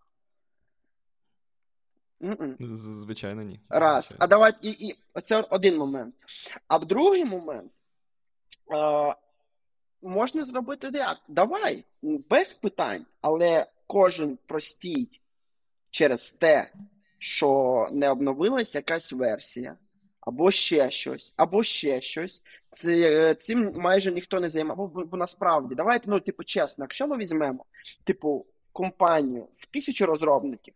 [2.77, 3.61] Звичайно, ні.
[3.69, 4.05] Раз.
[4.05, 4.25] Звичайно.
[4.25, 6.15] А давай і, і це один момент.
[6.69, 7.73] А в другий момент
[8.71, 9.13] а,
[10.03, 11.19] можна зробити як?
[11.29, 15.21] Давай, без питань, але кожен простій
[15.91, 16.71] через те,
[17.19, 19.77] що не обновилась якась версія,
[20.21, 22.43] або ще щось, або ще щось.
[22.71, 24.77] Це, Цим майже ніхто не займає.
[24.77, 27.65] Бо, бо насправді, давайте, ну, типу, чесно, якщо ми візьмемо,
[28.05, 30.75] типу, компанію в тисячу розробників.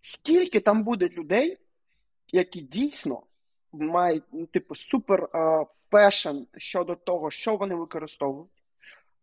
[0.00, 1.58] Скільки там буде людей,
[2.32, 3.22] які дійсно
[3.72, 5.28] мають, ну, типу, супер
[5.88, 8.50] пешен щодо того, що вони використовують,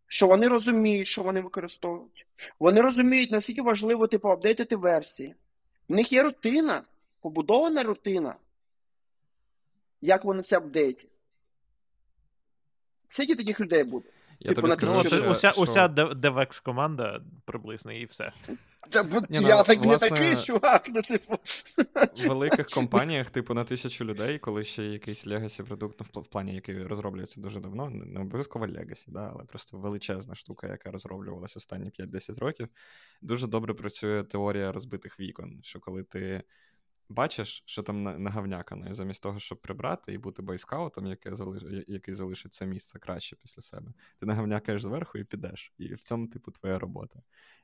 [0.08, 2.28] що вони розуміють, що вони використовують.
[2.60, 5.36] Вони розуміють, наскільки важливо типу, апдейтити версії.
[5.90, 6.84] В них є рутина,
[7.22, 8.36] побудована рутина,
[10.02, 11.10] як вони це апдейтять.
[13.08, 14.10] Скільки таких людей буде?
[14.40, 15.32] Я типу, тобі скажу, що...
[15.32, 18.32] Уся, уся DevX команда приблизно і все.
[18.90, 21.34] Та, Ні, ну, Я так власне, не такий чувак, ну, типу.
[22.18, 26.56] В великих компаніях, типу, на тисячу людей, коли ще якийсь legacy продукт, ну, в плані,
[26.56, 31.92] який розроблюється дуже давно, не обов'язково legacy, да, але просто величезна штука, яка розроблювалася останні
[32.00, 32.68] 5-10 років,
[33.22, 35.60] дуже добре працює теорія розбитих вікон.
[35.64, 36.44] Що коли ти
[37.10, 41.64] бачиш, що там нагавнякано, і замість того, щоб прибрати і бути бойскаутом, яке залиш...
[41.88, 45.74] який залишить це місце краще після себе, ти нагавнякаєш зверху і підеш.
[45.78, 47.22] І в цьому, типу, твоя робота.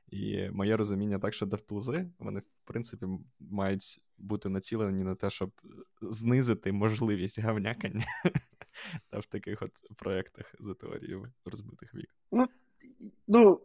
[0.08, 3.06] І моє розуміння так, що девтулзи, вони, в принципі,
[3.40, 5.50] мають бути націлені на те, щоб
[6.02, 8.04] знизити можливість гавнякання
[9.10, 12.10] та в таких от проєктах за теорією розбитих вік.
[12.32, 12.46] Ну,
[13.28, 13.60] ну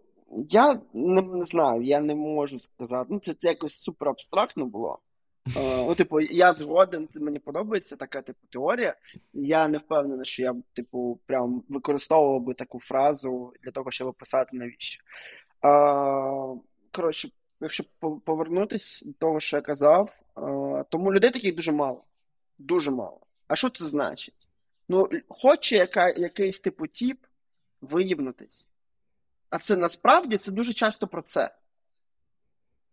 [0.49, 3.07] я не, знаю, я не можу сказати.
[3.13, 4.99] Ну, це, це якось супер абстрактно було.
[5.55, 8.95] Uh, ну, типу, я згоден, це мені подобається така типу теорія.
[9.33, 14.57] Я не впевнений, що я типу, прям використовував би таку фразу для того, щоб описати
[14.57, 15.03] навіщо.
[15.63, 16.59] Uh,
[16.91, 17.29] коротше,
[17.61, 17.83] якщо
[18.25, 22.03] повернутися до того, що я казав, uh, тому людей таких дуже мало.
[22.57, 23.19] Дуже мало.
[23.47, 24.35] А що це значить?
[24.89, 27.25] Ну, хоче яка, якийсь типу тіп
[27.81, 28.69] виїбнутись.
[29.49, 31.51] А це насправді це дуже часто про це.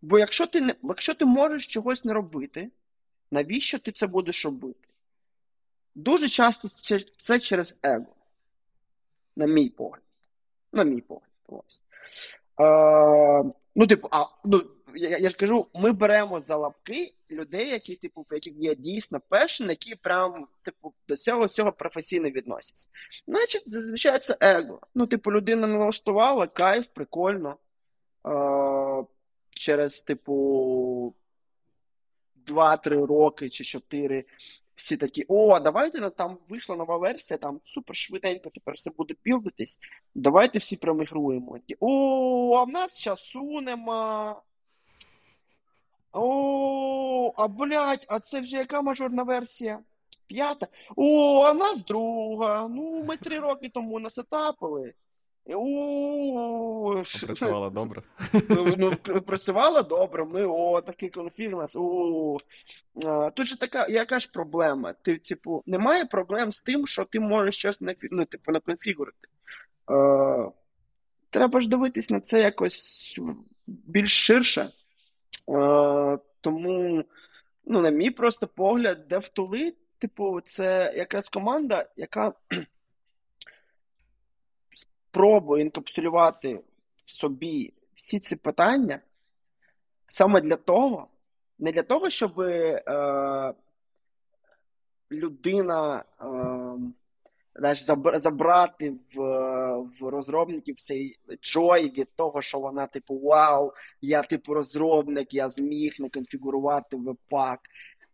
[0.02, 2.70] Бо якщо ти не, якщо ти можеш чогось не робити,
[3.30, 4.88] навіщо ти це будеш робити?
[5.94, 6.68] Дуже часто
[7.18, 8.06] це, через его.
[9.36, 10.02] На мій погляд.
[10.72, 11.30] На мій погляд.
[11.46, 11.82] Ось.
[12.60, 14.62] Е, ну, типу, а, ну,
[14.94, 19.68] я, я ж кажу, ми беремо за лапки людей, які, типу, яких є дійсно пешен,
[19.68, 22.88] які прям, типу, до цього всього професійно відносяться.
[23.26, 24.80] Значить, зазвичай це его.
[24.94, 27.56] Ну, типу, людина налаштувала, кайф, прикольно.
[28.26, 28.30] Е,
[29.58, 31.14] через, типу,
[32.46, 34.24] 2-3 роки чи 4
[34.76, 39.78] всі такі, о, давайте там вийшла нова версія, там супер швиденько тепер все буде білдитись.
[40.14, 41.58] Давайте всі промігруємо.
[41.80, 44.42] О, а в нас часу нема.
[46.12, 49.80] О, а блядь, а це вже яка мажорна версія?
[50.26, 50.66] П'ята.
[50.96, 52.68] О, а в нас друга.
[52.68, 54.94] Ну, ми три роки тому насетапили.
[57.26, 58.02] Працювала добре.
[58.48, 60.24] Ну, ну Працювала добре.
[60.24, 61.76] Ми о, такий конфіг у нас.
[61.76, 62.36] О.
[63.34, 64.92] Тут же така, яка ж проблема?
[64.92, 69.28] Ти, типу, немає проблем з тим, що ти можеш щось на, ну, типу, наконфігурити.
[69.90, 70.50] Е,
[71.30, 73.20] Треба ж дивитись на це якось
[73.66, 74.70] більш ширше.
[75.48, 77.04] Е, Тому,
[77.64, 82.32] ну, на мій просто погляд, DevTools, типу, це якраз команда, яка
[85.16, 86.60] спробую інкапсулювати
[87.06, 89.00] в собі всі ці питання
[90.06, 91.08] саме для того,
[91.58, 93.54] не для того, щоб е,
[95.10, 96.26] людина е,
[97.54, 97.82] знаєш,
[98.14, 99.20] забрати в
[100.00, 105.96] в розробників цей джой від того, що вона, типу, вау, я типу розробник, я зміг
[105.98, 107.60] не конфігурувати веб-пак.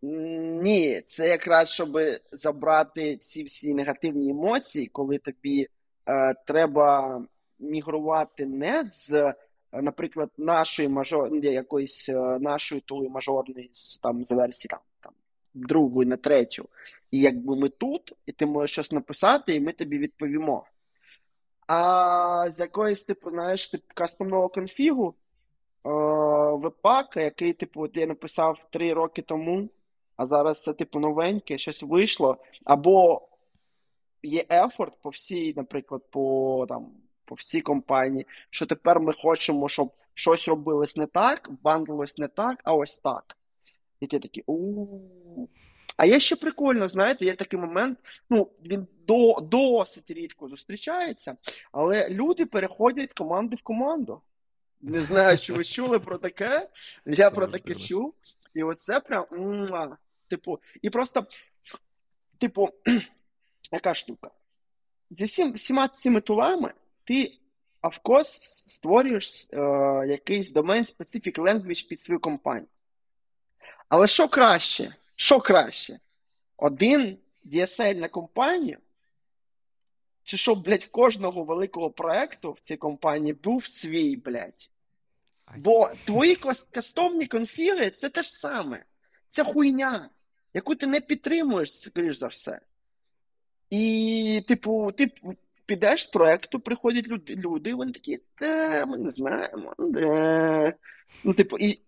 [0.02, 1.98] Ні, це якраз щоб
[2.32, 5.68] забрати ці всі негативні емоції, коли тобі
[6.46, 7.20] треба
[7.62, 9.34] мігрувати не з,
[9.72, 13.70] наприклад, нашої мажор, якоїсь е, нашої тули мажорної
[14.02, 15.12] там з версії там, там
[15.54, 16.68] другої на третю.
[17.10, 20.64] І якби ми тут, і ти можеш щось написати, і ми тобі відповімо.
[21.66, 25.14] А з якоїсь, типу, знаєш, типу, кастомного конфігу
[25.86, 25.90] е,
[26.56, 29.68] веб-пака, який, типу, я написав три роки тому,
[30.16, 33.28] а зараз це, типу, новеньке, щось вийшло, або
[34.22, 36.92] є ефорт по всій, наприклад, по там,
[37.24, 42.60] по всій компанії, що тепер ми хочемо, щоб щось робилось не так, бандлилось не так,
[42.64, 43.36] а ось так.
[44.00, 44.86] І ти такий у.
[45.96, 47.98] А є ще прикольно, знаєте, є такий момент,
[48.30, 51.36] ну, він до, досить рідко зустрічається,
[51.72, 54.20] але люди переходять з команди в команду.
[54.80, 56.68] Не знаю, чи ви чули про таке.
[57.06, 58.14] Я про таке чув.
[58.54, 59.26] І оце прям.
[60.28, 61.26] Типу, і просто,
[62.38, 62.68] типу,
[63.72, 64.30] яка штука?
[65.10, 67.38] Зі всім, всіма цими тулами ти,
[67.82, 69.58] of course, створюєш е,
[70.08, 72.68] якийсь domain specific language під свою компанію.
[73.88, 74.94] Але що краще?
[75.16, 76.00] Що краще?
[76.56, 78.78] Один DSL на компанію?
[80.24, 84.70] Чи щоб, блядь, в кожного великого проекту в цій компанії був свій, блядь?
[85.56, 86.36] Бо твої
[86.70, 88.84] кастомні конфіги це те ж саме.
[89.28, 90.10] Це хуйня,
[90.54, 92.60] яку ти не підтримуєш, скоріш за все.
[93.72, 95.10] І, типу, ти
[95.66, 99.74] підеш з проекту, приходять люди, люди, вони такі, де, ми не знаємо.
[99.78, 100.74] де.
[101.24, 101.80] Ну, типу, і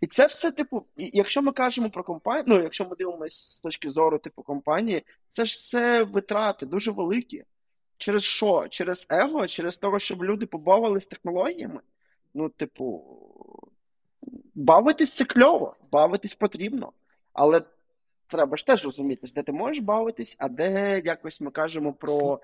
[0.00, 3.60] і це все, типу, і, якщо ми кажемо про компанію, ну, якщо ми дивимося з
[3.60, 7.44] точки зору типу компанії, це ж все витрати дуже великі.
[7.98, 8.66] Через що?
[8.68, 11.80] Через его, через того, щоб люди побавились технологіями.
[12.34, 13.04] Ну, типу,
[14.54, 16.92] бавитись це кльово, бавитись потрібно.
[17.32, 17.62] Але
[18.30, 22.40] треба ж теж розуміти, де ти можеш бавитись, а де якось ми кажемо про.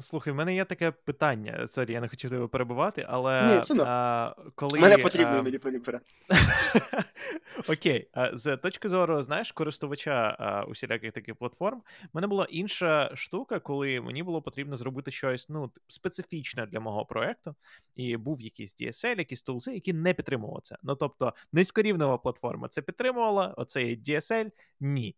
[0.00, 1.66] Слухай, в мене є таке питання.
[1.66, 4.80] Sorry, я не хотів тебе перебивати, але Ні, це а, коли.
[4.80, 6.04] Мене потрібно мені перебивати.
[7.68, 13.10] Окей, а, з точки зору, знаєш, користувача а, усіляких таких платформ, в мене була інша
[13.14, 17.54] штука, коли мені було потрібно зробити щось ну, специфічне для мого проекту,
[17.96, 20.76] і був якийсь DSL, якісь тулзи, які не підтримували це.
[20.82, 25.16] Ну тобто, низькорівнева платформа це підтримувала, оцей DSL ні.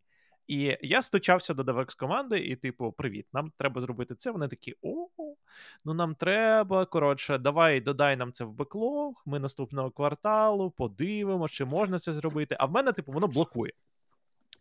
[0.52, 4.30] І я стучався до DevX команди, і, типу, привіт, нам треба зробити це.
[4.30, 5.06] Вони такі: о,
[5.84, 6.84] ну нам треба.
[6.84, 9.22] Коротше, давай додай нам це в беклог.
[9.26, 12.56] Ми наступного кварталу подивимося, чи можна це зробити.
[12.58, 13.72] А в мене, типу, воно блокує.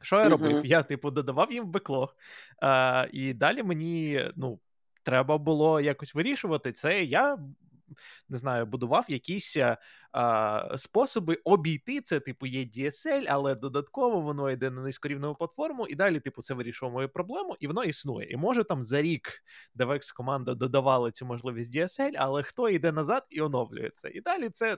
[0.01, 0.57] Що я робив?
[0.57, 0.65] Uh-huh.
[0.65, 2.15] Я, типу, додавав їм в беклог.
[2.61, 4.59] А, І далі мені, ну,
[5.03, 7.03] треба було якось вирішувати це.
[7.03, 7.37] Я
[8.29, 9.57] не знаю, будував якісь
[10.11, 15.95] а, способи обійти це, типу, є DSL, але додатково воно йде на низькорівневу платформу, і
[15.95, 18.27] далі, типу, це вирішує мою проблему, і воно існує.
[18.31, 19.43] І може там за рік
[19.75, 24.09] DevX команда додавала цю можливість DSL, але хто йде назад і оновлює це.
[24.09, 24.77] І далі це.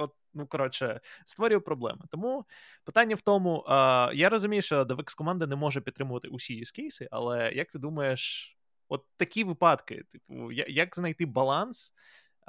[0.00, 2.00] От, ну коротше, створює проблеми.
[2.10, 2.44] Тому
[2.84, 7.08] питання в тому: а, я розумію, що DevX команда не може підтримувати усі use кейси,
[7.10, 8.56] але як ти думаєш,
[8.88, 11.94] от такі випадки, типу, як знайти баланс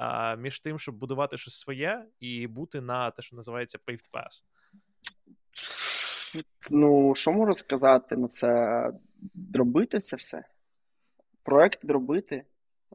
[0.00, 4.42] а, між тим, щоб будувати щось своє і бути на те, що називається paved path?
[6.70, 8.92] Ну, що можу сказати на це?
[9.34, 10.44] Дробити це все.
[11.42, 12.44] Проект дробити,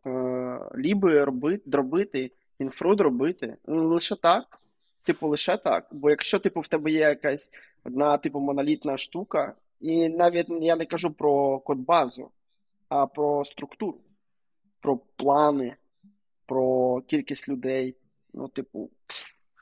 [0.06, 3.58] е, ліби робити, дробити, інфру дробити.
[3.68, 4.62] Ну, лише так.
[5.04, 5.88] Типу, лише так.
[5.92, 7.52] Бо якщо типу, в тебе є якась
[7.84, 12.32] одна типу монолітна штука, і навіть я не кажу про код-базу,
[12.90, 14.02] а про структуру,
[14.80, 15.76] про плани,
[16.46, 17.96] про кількість людей.
[18.34, 18.90] Ну, типу,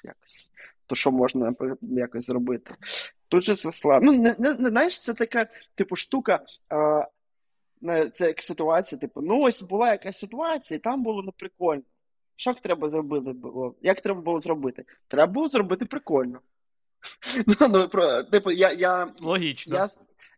[0.03, 0.51] якось.
[0.87, 2.75] То що можна якось зробити?
[3.27, 4.05] Тут же слабо.
[4.05, 6.45] Ну, не, не, не знаєш, це така, типу, штука.
[6.69, 7.03] А,
[8.13, 11.83] це як ситуація, типу, ну ось була якась ситуація, і там було неприкольно.
[12.35, 13.75] Що треба зробити було?
[13.81, 14.85] Як треба було зробити?
[15.07, 16.39] Треба було зробити прикольно.
[17.47, 19.75] Ну, ну, про, типу, я, я, Логічно.
[19.75, 19.87] Я,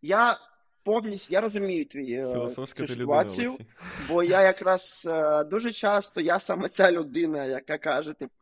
[0.01, 0.37] я
[0.85, 3.65] повністю я розумію твій е, цю ситуацію, людина,
[4.09, 8.33] бо я якраз е, дуже часто я саме ця людина, яка каже, типу,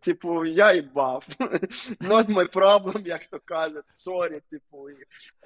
[0.00, 1.26] типу, я їбав.
[2.00, 4.88] Not my problem, як то кажуть, sorry, типу,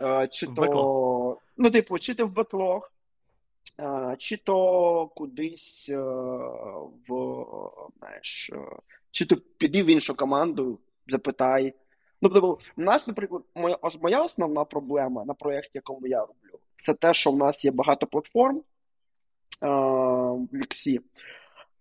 [0.00, 2.92] е, чи то, ну, типу, чи ти в backlog,
[4.18, 5.88] чи то кудись
[7.08, 7.36] в,
[7.98, 8.50] знаєш,
[9.10, 11.74] чи то піди в іншу команду, запитай.
[12.22, 16.94] Ну, тобто, у нас, наприклад, моя моя основна проблема на проєкті, якому я роблю, це
[16.94, 18.62] те, що в нас є багато платформ
[19.60, 19.68] а,
[20.30, 21.00] в Віксі.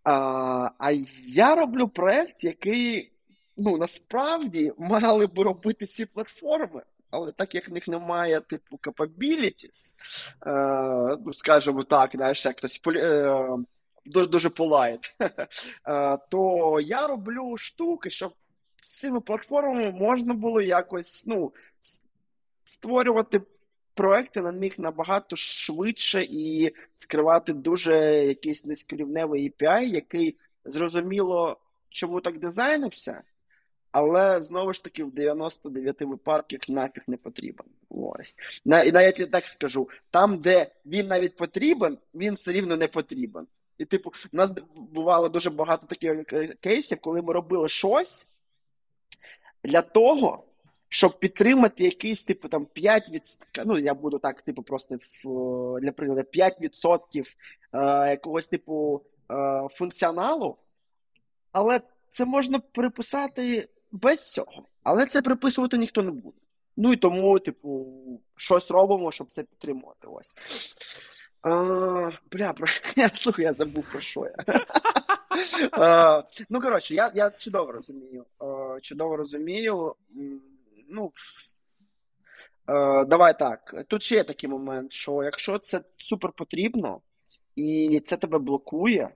[0.04, 0.92] А а
[1.28, 3.12] я роблю проєкт, який
[3.58, 6.84] ну, насправді мали б робити ці платформи.
[7.10, 9.96] Але так як в них немає типу capabilities,
[10.46, 13.48] е, ну, скажімо так, знаєш, як хтось е,
[14.06, 15.16] дуже polite,
[15.88, 18.34] е, то я роблю штуки, щоб
[18.82, 21.54] з цими платформами можна було якось ну,
[22.64, 23.42] створювати
[23.94, 31.58] проекти на них набагато швидше і скривати дуже якийсь низькорівневий API, який зрозуміло,
[31.90, 33.22] чому так дизайнився,
[33.92, 37.68] але знову ж таки в 99 випадках нафіг не потрібен.
[37.90, 38.38] Ось.
[38.66, 43.48] І навіть я так скажу: там, де він навіть потрібен, він все рівно не потрібен.
[43.78, 46.26] І, типу, у нас бувало дуже багато таких
[46.60, 48.30] кейсів, коли ми робили щось
[49.68, 50.44] для того,
[50.90, 56.22] щоб підтримати якийсь, типу, там 5%, ну, я буду так, типу, просто в, для прикладу,
[56.22, 57.24] 5%
[57.74, 59.02] е, якогось типу
[59.32, 60.58] е, функціоналу,
[61.52, 64.64] але це можна приписати без цього.
[64.84, 66.38] Але це приписувати ніхто не буде.
[66.78, 67.88] Ну і тому, типу,
[68.36, 70.08] щось робимо, щоб це підтримувати.
[70.08, 70.36] Ось.
[71.42, 74.66] А, Бля, про я слухай, я забув про що я.
[75.72, 78.26] А, ну, коротше, я я чудово розумію.
[78.82, 79.96] Чудово розумію.
[80.90, 81.12] Ну,
[83.08, 83.86] Давай так.
[83.88, 87.02] Тут ще є такий момент, що якщо це супер потрібно
[87.56, 89.10] і це тебе блокує,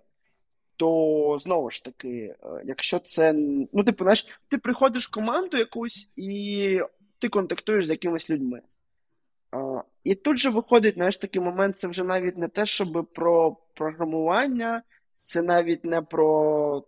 [0.76, 3.34] то знову ж таки, якщо це.
[3.74, 6.82] Ну, типу, знаєш, ти приходиш в команду якусь і
[7.20, 8.62] ти контактуєш з якимись людьми.
[10.04, 14.84] І тут же виходить знаєш, такий момент, це вже навіть не те, щоб про програмування,
[15.22, 16.84] це навіть не про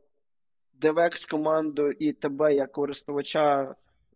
[0.82, 3.76] DevX команду і тебе як користувача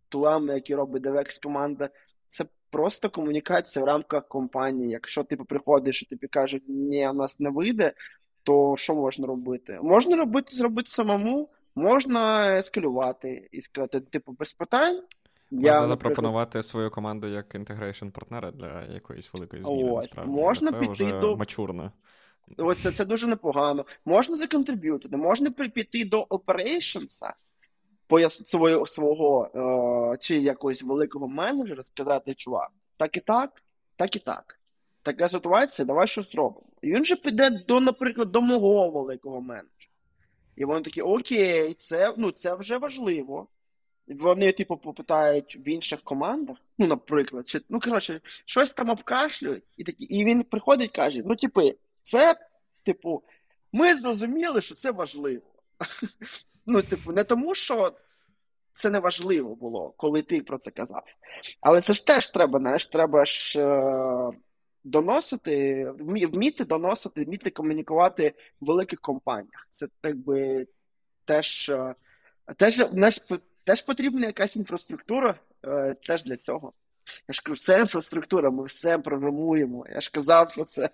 [0.09, 1.89] tool ами, які робить DevX команда.
[2.27, 4.89] Це просто комунікація в рамках компанії.
[4.89, 7.93] Якщо ти приходиш і тобі кажуть, ні, у нас не вийде,
[8.43, 9.79] то що можна робити?
[9.83, 15.03] Можна робити, зробити самому, можна ескалювати і сказати, типу, без питань.
[15.51, 19.91] Я, Можна запропонувати свою команду як integration партнера для якоїсь великої зміни.
[19.91, 20.31] Ось, насправді.
[20.31, 21.91] Можна це піти вже до mature но.
[22.57, 23.85] Ось це, це дуже непогано.
[24.05, 27.33] Можна законтриб'ютити, можна піти до operations,
[28.29, 29.49] свого, свого
[30.13, 33.63] е, чи якогось великого менеджера, сказати, чувак, так і так,
[33.95, 34.59] так і так.
[35.01, 36.67] Така ситуація, давай щось зробимо.
[36.81, 39.71] І він же піде до, наприклад, до мого великого менеджера.
[40.55, 43.47] І вони такі, окей, це ну, це вже важливо.
[44.07, 49.83] Вони, типу, попитають в інших командах, ну, наприклад, чи, ну, коротше, щось там обкашлюють, і
[49.83, 51.61] такі, і він приходить і каже: ну, типу,
[52.07, 52.35] це,
[52.83, 53.23] типу,
[53.71, 55.43] ми зрозуміли, що це важливо.
[56.69, 57.93] Ну, типу, не тому, що
[58.73, 61.03] це не важливо було, коли ти про це казав.
[61.61, 64.31] Але це ж теж треба, знаєш, треба ж е-
[64.83, 69.67] доносити, вміти доносити, вміти комунікувати в великих компаніях.
[69.71, 70.15] Це так
[71.25, 71.95] теж, е-
[72.57, 73.19] теж, знаєш,
[73.63, 75.35] теж потрібна якась інфраструктура
[75.65, 76.73] е- теж для цього.
[77.27, 79.85] Я ж кажу, все інфраструктура, ми все програмуємо.
[79.89, 80.89] Я ж казав про це.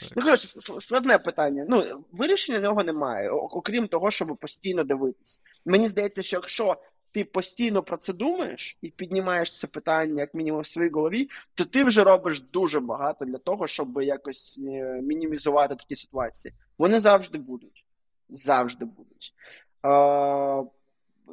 [0.00, 0.12] Так.
[0.16, 0.46] Ну, коротше,
[0.80, 1.66] складне питання.
[1.68, 5.42] Ну, вирішення нього немає, окрім того, щоб постійно дивитись.
[5.64, 6.76] Мені здається, що якщо
[7.16, 11.64] ти постійно про це думаєш і піднімаєш це питання, як мінімум, в своїй голові, то
[11.64, 16.54] ти вже робиш дуже багато для того, щоб якось е, мінімізувати такі ситуації.
[16.78, 17.84] Вони завжди будуть.
[18.28, 19.34] Завжди будуть.
[19.82, 20.62] А,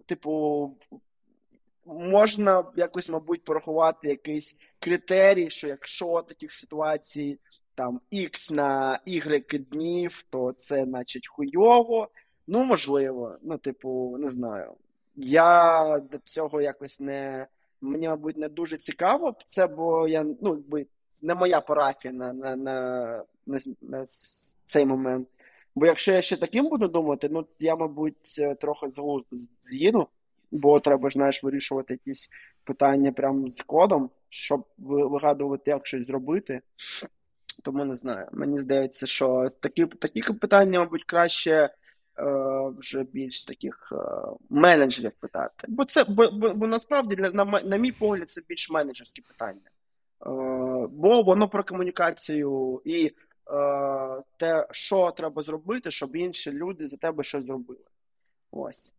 [0.06, 0.72] Типу,
[1.86, 7.40] можна якось, мабуть, порахувати якийсь критерій, що якщо таких ситуацій
[7.76, 12.10] там X на Y днів, то це, значить, хуйово.
[12.48, 14.74] Ну, можливо, ну, типу, не знаю.
[15.16, 17.48] Я до цього якось не.
[17.82, 20.86] Мені, мабуть, не дуже цікаво це, бо я ну, якби
[21.22, 23.24] не моя парафія на на, на,
[23.82, 24.06] на,
[24.66, 25.28] цей момент.
[25.76, 30.08] Бо якщо я ще таким буду думати, ну я, мабуть, трохи з глузду з'їду,
[30.52, 32.30] бо треба ж знаєш, вирішувати якісь
[32.64, 36.62] питання прямо з кодом, щоб вигадувати, як щось зробити.
[37.64, 38.28] Тому не знаю.
[38.32, 41.70] Мені здається, що такі такі питання, мабуть, краще е,
[42.78, 43.96] вже більш таких е,
[44.50, 45.68] менеджерів питати.
[45.68, 49.62] Бо це бо, бо, бо насправді на, на мій погляд, це більш менеджерські питання.
[50.26, 53.12] Е, Бо воно про комунікацію і
[54.38, 57.84] те, що треба зробити, щоб інші люди за тебе щось зробили.
[58.52, 58.94] Ось.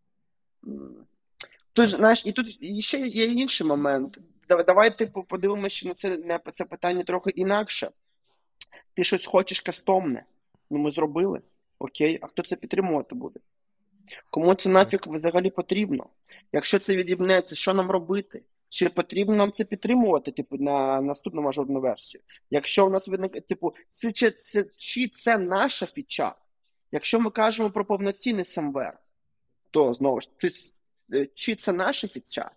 [1.72, 4.18] Тут, знаєш, і тут ще є інший момент.
[4.48, 7.90] Давай, типу, подивимося на це на це питання трохи інакше.
[8.94, 10.24] Ти щось хочеш кастомне.
[10.70, 11.40] Ну, ми зробили.
[11.78, 13.40] Окей, а хто це підтримувати буде?
[14.30, 16.06] Кому це нафіг взагалі потрібно?
[16.52, 18.42] Якщо це відібнеться, що нам робити?
[18.68, 22.22] Чи потрібно нам це підтримувати, типу, на наступну мажорну версію?
[22.50, 26.34] Якщо у нас виникне, типу, це, чи, це, чи це наша фіча?
[26.92, 28.98] Якщо ми кажемо про повноцінний самвер,
[29.70, 30.50] то знову ж це,
[31.34, 32.50] чи це наша фіча?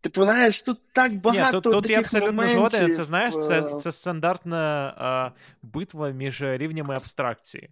[0.00, 1.56] Типу, знаєш, тут так багато.
[1.56, 2.94] Ні, Тут, тут я абсолютно згоден.
[2.94, 5.30] Це знаєш, це це стандартна а,
[5.62, 7.70] битва між рівнями абстракції.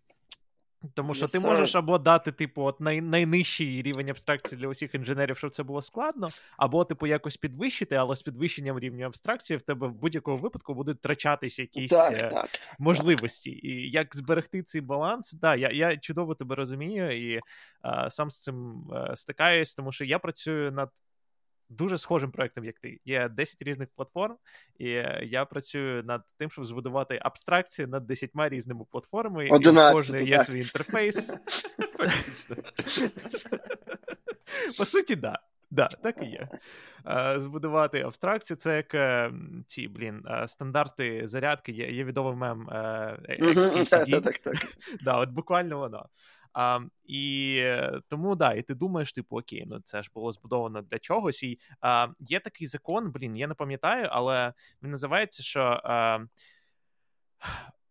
[0.95, 4.95] Тому що yes, ти можеш або дати, типу, от най, найнижчий рівень абстракції для усіх
[4.95, 9.62] інженерів, щоб це було складно, або, типу, якось підвищити, але з підвищенням рівня абстракції в
[9.62, 12.49] тебе в будь-якому випадку будуть втрачатись якісь так, е, так,
[12.79, 13.53] можливості.
[13.53, 13.64] Так.
[13.64, 17.41] І як зберегти цей баланс, да, я я чудово тебе розумію і е,
[18.11, 20.91] сам з цим е, стикаюсь, тому що я працюю над
[21.69, 23.01] дуже схожим проектом, як ти.
[23.05, 24.37] Є 10 різних платформ,
[24.79, 24.89] і
[25.23, 30.27] я працюю над тим, щоб збудувати абстракції над 10 різними платформами, 11, і у кожної
[30.29, 31.37] є свій інтерфейс.
[34.79, 35.41] По суті, так.
[35.71, 36.49] Да, так і є.
[37.37, 39.33] Збудувати абстракцію, це як е,
[39.66, 42.66] ці, блін, е, стандарти зарядки, є є відомий мем.
[43.91, 44.57] Так, так, так.
[45.07, 46.07] От буквально воно.
[46.61, 47.65] А, І
[48.09, 51.43] тому да, і ти думаєш, типу, окей, ну це ж було збудовано для чогось.
[51.43, 54.53] І а, є такий закон, блін, я не пам'ятаю, але
[54.83, 55.81] він називається, що.
[55.85, 56.19] А,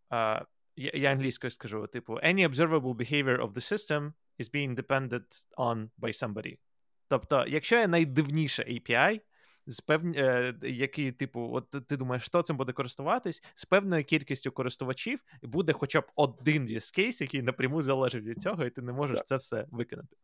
[0.10, 0.46] а,
[0.76, 5.24] я, я англійською скажу: типу, any observable behavior of the system is being depended
[5.58, 6.58] on by somebody.
[7.08, 9.22] Тобто, якщо є найдивніша API,
[9.68, 14.52] з певні, е, який, типу, от ти думаєш, хто цим буде користуватись, з певною кількістю
[14.52, 18.94] користувачів буде хоча б один use case, який напряму залежить від цього, і ти не
[18.94, 20.16] можеш це все викинути.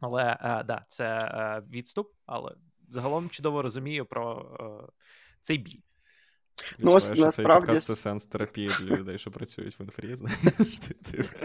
[0.00, 2.54] Але е, да, це е, відступ, але
[2.88, 4.92] загалом чудово розумію про е,
[5.42, 5.80] цей біль.
[6.78, 7.66] Ну, ось насправді...
[7.66, 10.80] Подкаст це сенс терапії для людей, що працюють в інфрі, знаєш.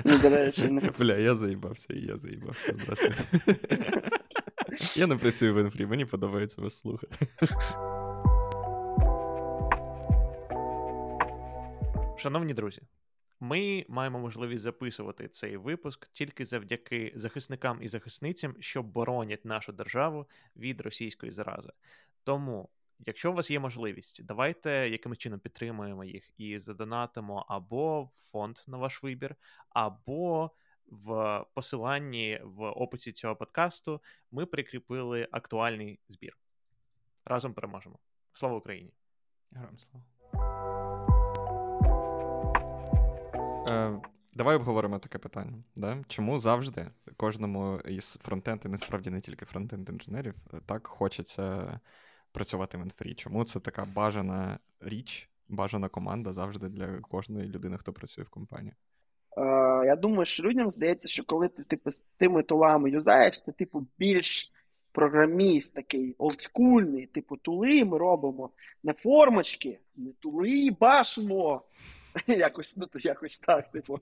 [0.05, 2.75] Ну, до речі, Бля, я заїбався, і я заїбався.
[2.83, 4.01] Здравствуйте.
[4.95, 7.15] Я не працюю в інфрі, мені подобається вас слухати.
[12.17, 12.81] Шановні друзі,
[13.39, 20.25] Ми маємо можливість записувати цей випуск тільки завдяки захисникам і захисницям, що боронять нашу державу
[20.55, 21.69] від російської зарази.
[22.23, 22.69] Тому,
[22.99, 28.77] якщо у вас є можливість, давайте якимось чином підтримуємо їх і задонатимо або фонд на
[28.77, 29.35] ваш вибір,
[29.69, 30.51] або
[30.87, 36.37] в посиланні в описі цього подкасту ми прикріпили актуальний збір.
[37.25, 37.99] Разом переможемо.
[38.33, 38.93] Слава Україні!
[39.51, 40.05] Героям слава!
[43.69, 44.01] Е,
[44.35, 45.63] Давай обговоримо таке питання.
[45.75, 46.03] Да?
[46.07, 51.79] Чому завжди кожному із фронтенд, і насправді не тільки фронтенд інженерів, так хочеться
[52.31, 53.15] працювати в інфрі?
[53.15, 58.73] Чому це така бажана річ, бажана команда завжди для кожної людини, хто працює в компанії?
[59.85, 63.87] Я думаю, що людям здається, що коли ти типу, з тими тулами юзаєш, ти типу
[63.99, 64.51] більш
[64.91, 68.49] програміст такий олдскульний, типу, тули ми робимо
[68.83, 71.61] не формочки, ми тули бачимо.
[72.27, 73.99] Якось ну, якось так, типу.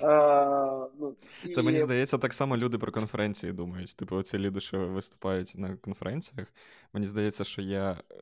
[0.00, 1.14] А, ну,
[1.54, 1.64] Це і...
[1.64, 3.96] мені здається, так само люди про конференції думають.
[3.96, 6.48] Типу, оці люди, що виступають на конференціях.
[6.92, 8.14] Мені здається, що я е,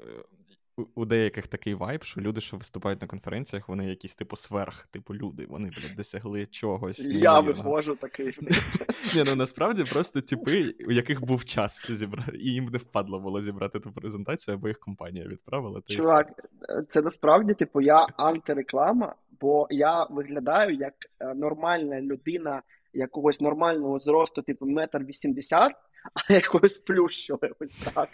[0.95, 5.15] у деяких такий вайб, що люди, що виступають на конференціях, вони якісь типу сверх, типу
[5.15, 6.99] люди, вони блядь, досягли чогось.
[6.99, 8.27] Я виходжу такий.
[9.15, 13.41] Ні, ну насправді просто типи, у яких був час зібрати, і їм не впадло було
[13.41, 15.83] зібрати ту презентацію, або їх компанія відправила.
[15.89, 16.49] Чувак,
[16.89, 22.63] це насправді, типу, я антиреклама, бо я виглядаю як е, нормальна людина
[22.93, 25.73] якогось нормального зросту, типу метр вісімдесят,
[26.15, 28.09] а якогось плющили ось так.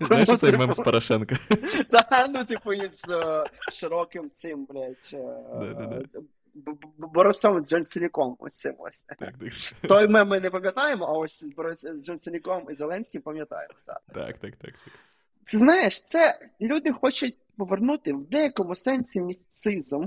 [0.00, 1.38] Знаєш, цей мем з типу, Порошенка?
[1.90, 6.02] Так, ну, типу, із е, широким цим, блядь, е,
[6.98, 9.04] борцом з Джонсоніком, ось цим ось.
[9.88, 11.44] Той мем ми не пам'ятаємо, а ось
[11.82, 13.74] з Джонсоніком і Зеленським пам'ятаємо.
[13.86, 14.56] Так, так, так.
[14.56, 14.74] так.
[15.44, 20.04] Це знаєш, це люди хочуть повернути в деякому сенсі місцизм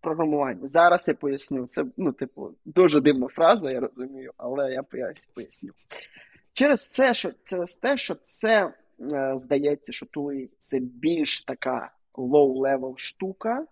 [0.00, 0.66] програмування.
[0.66, 1.66] Зараз я поясню.
[1.66, 4.82] Це, ну, типу, дуже дивна фраза, я розумію, але я
[5.34, 5.70] поясню.
[6.52, 8.72] Через це, що через те, що це
[9.12, 13.66] е, здається, що тули це більш така low-level штука,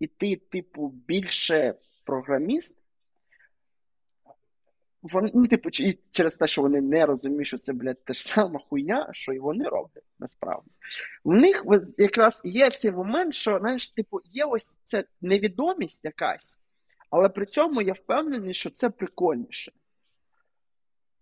[0.00, 1.74] і ти, типу, більше
[2.04, 2.76] програміст.
[5.02, 8.24] Вони, ну, типу, і через те, що вони не розуміють, що це, блядь, те ж
[8.26, 10.70] сама хуйня, що і вони роблять насправді.
[11.24, 11.64] В них
[11.98, 16.58] якраз є цей момент, що, знаєш, типу, є ось ця невідомість якась,
[17.10, 19.72] але при цьому я впевнений, що це прикольніше.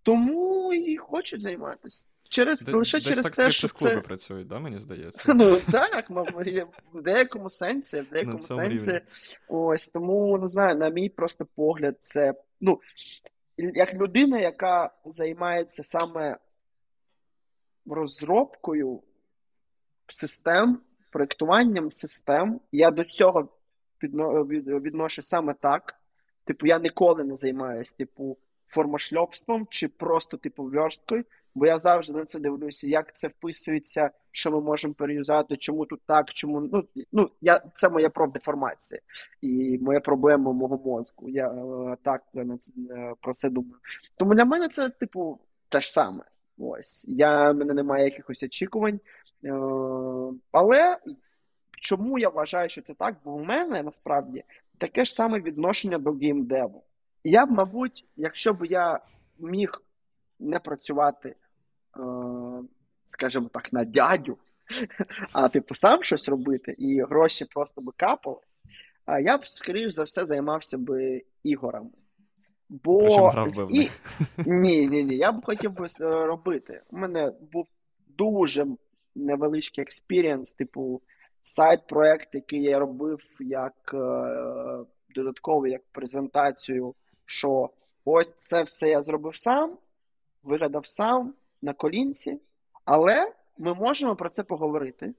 [0.02, 2.06] Тому і хочуть займатися.
[2.30, 4.00] Через, Де, Лише через так те, що це...
[4.00, 5.22] працюють, да, мені здається?
[5.34, 6.10] Ну так,
[6.92, 9.00] в деякому сенсі, в деякому сенсі.
[9.48, 12.80] Ось тому не знаю, на мій просто погляд, це ну,
[13.58, 16.38] як людина, яка займається саме
[17.86, 19.02] розробкою
[20.08, 20.80] систем,
[21.10, 23.48] проєктуванням систем, я до цього
[24.02, 25.94] відношу саме так.
[26.44, 28.38] Типу, я ніколи не займаюся, типу,
[28.68, 34.50] формашльопством чи просто типу версткою, бо я завжди на це дивлюся, як це вписується, що
[34.50, 39.00] ми можемо переюзати, чому тут так, чому ну ну я це моя профдеформація
[39.40, 41.28] і моя проблема мого мозку.
[41.28, 42.46] Я е, так е,
[43.20, 43.80] про це думаю.
[44.16, 45.38] Тому для мене це, типу,
[45.68, 46.24] те ж саме.
[46.58, 49.00] Ось я мене немає якихось очікувань.
[49.44, 49.50] Е,
[50.52, 50.96] але
[51.70, 53.16] чому я вважаю, що це так?
[53.24, 54.44] Бо в мене насправді
[54.78, 56.82] таке ж саме відношення до геймдеву.
[57.24, 59.00] Я б, мабуть, якщо б я
[59.38, 59.70] міг
[60.38, 61.36] не працювати, е,
[63.06, 64.38] скажімо так, на дядю,
[65.32, 68.40] а типу сам щось робити, і гроші просто би капали,
[69.22, 71.90] я б, скоріш за все, займався би іграми.
[72.68, 73.10] Бо
[73.46, 73.66] з...
[73.70, 73.90] І...
[74.46, 76.82] Ні, ні, ні, я б хотів би е, робити.
[76.90, 77.66] У мене був
[78.06, 78.66] дуже
[79.14, 81.02] невеличкий experience, типу,
[81.42, 86.94] side-проект, який я робив як е, додатковий як презентацію
[87.28, 87.70] що
[88.04, 89.78] ось це все я зробив сам,
[90.42, 92.40] вигадав сам на колінці,
[92.84, 95.14] але ми можемо про це поговорити.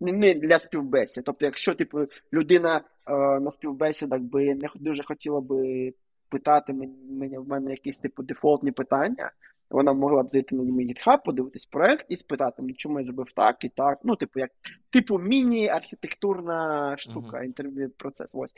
[0.00, 1.24] Не для співбесід.
[1.24, 2.76] Тобто, якщо типу, людина
[3.06, 5.92] е, на співбесідах би не дуже хотіла би
[6.28, 6.72] питати
[7.10, 9.30] мені в мене якісь типу дефолтні питання,
[9.70, 13.32] вона могла б зайти на мій GitHub, подивитись проект і спитати, мені, чому я зробив
[13.32, 13.98] так і так.
[14.04, 14.50] Ну, типу, як
[14.90, 17.44] типу міні-архітектурна штука, uh-huh.
[17.44, 18.34] інтерв'ю процес.
[18.34, 18.54] Ось.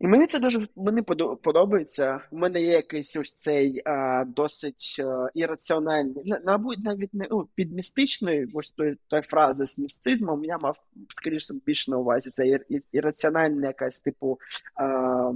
[0.00, 1.02] І мені це дуже мені
[1.42, 2.20] подобається.
[2.30, 7.72] У мене є якийсь ось цей а, досить а, ірраціональний, мабуть, навіть не ну, під
[7.72, 10.76] містичною, ось той, той фрази з містизмом, я мав
[11.10, 12.30] скоріше більше на увазі.
[12.30, 14.38] Це ір, ірраціональна якась типу
[14.74, 15.32] а,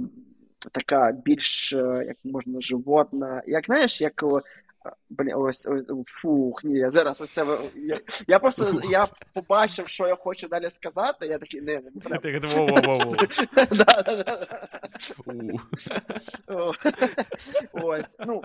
[0.71, 1.71] така більш
[2.07, 3.43] як можна животна.
[3.45, 4.23] Як знаєш, як
[5.09, 7.57] Блін, ось, ось фух, ні, я зараз ось це.
[7.75, 11.81] Я, я просто я побачив, що я хочу далі сказати, я такий, не.
[17.73, 18.41] Ось, ну,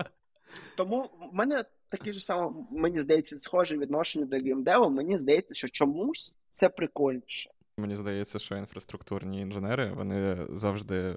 [0.77, 5.69] тому в мене таке ж саме, мені здається, схоже відношення до геймдеву, мені здається, що
[5.69, 7.51] чомусь це прикольніше.
[7.77, 11.15] Мені здається, що інфраструктурні інженери вони завжди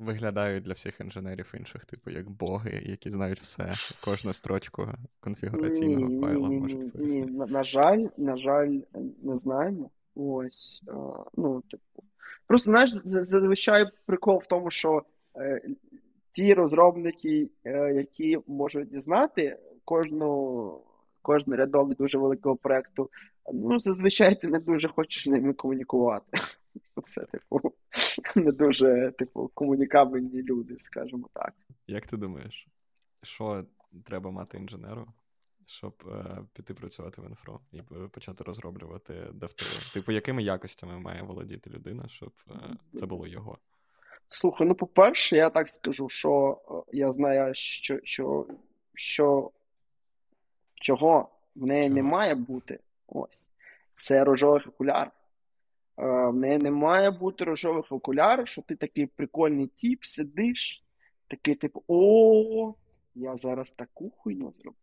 [0.00, 3.72] виглядають для всіх інженерів інших, типу, як боги, які знають все,
[4.04, 4.88] кожну строчку
[5.20, 8.78] конфігураційного ні, файла ні, можуть ні, ні, на, на жаль, на жаль,
[9.22, 9.90] не знаємо.
[10.14, 10.92] Ось, а,
[11.36, 12.02] ну, типу.
[12.46, 15.02] Просто знаєш, зазвичай прикол в тому, що
[15.36, 15.62] е,
[16.32, 20.80] ті розробники, е, які можуть дізнати кожну
[21.22, 23.10] кожен рядок дуже великого проєкту,
[23.52, 26.38] ну, зазвичай ти не дуже хочеш з ними комунікувати.
[27.02, 27.60] Це, типу,
[28.36, 31.54] не дуже, типу, комунікабельні люди, скажімо так.
[31.86, 32.68] Як ти думаєш,
[33.22, 33.64] що
[34.04, 35.06] треба мати інженеру,
[35.66, 39.70] щоб е, піти працювати в інфро і почати розроблювати девтули?
[39.92, 42.54] Типу, якими якостями має володіти людина, щоб е,
[42.98, 43.58] це було його?
[44.28, 48.46] Слухай, ну, по-перше, я так скажу, що е, я знаю, що що,
[48.94, 49.50] що
[50.74, 51.94] чого в неї Чого?
[51.94, 52.78] не має бути.
[53.06, 53.50] Ось.
[53.94, 55.10] Це рожовий окуляр.
[55.98, 60.84] Е, в неї не має бути рожових окулярів, що ти такий прикольний тіп, сидиш,
[61.28, 62.74] такий, типу, о,
[63.14, 64.76] я зараз таку хуйню зроблю.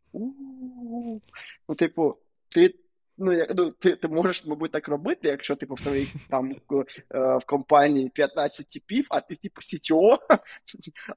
[1.70, 2.18] Ну, типу,
[2.49, 2.74] ти
[3.18, 7.38] ну, як, ну, ти ти можеш, мабуть, так робити, якщо типу, в твоїй там е,
[7.38, 10.18] в компанії 15 типів, а ти, типу, CTO,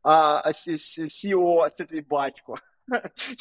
[0.03, 2.55] а CEO це твій батько.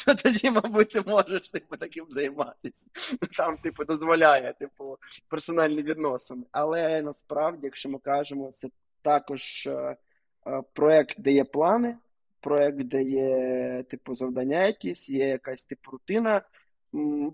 [0.06, 2.86] То тоді, мабуть, ти можеш типу, таким займатися.
[3.36, 4.98] Там, типу, дозволяє, типу,
[5.28, 6.42] персональні відносини.
[6.52, 8.68] Але насправді, якщо ми кажемо, це
[9.02, 9.96] також е,
[10.46, 11.96] е, проект, де є плани,
[12.40, 16.42] проект, де є, типу, завдання якісь, є якась типу рутина.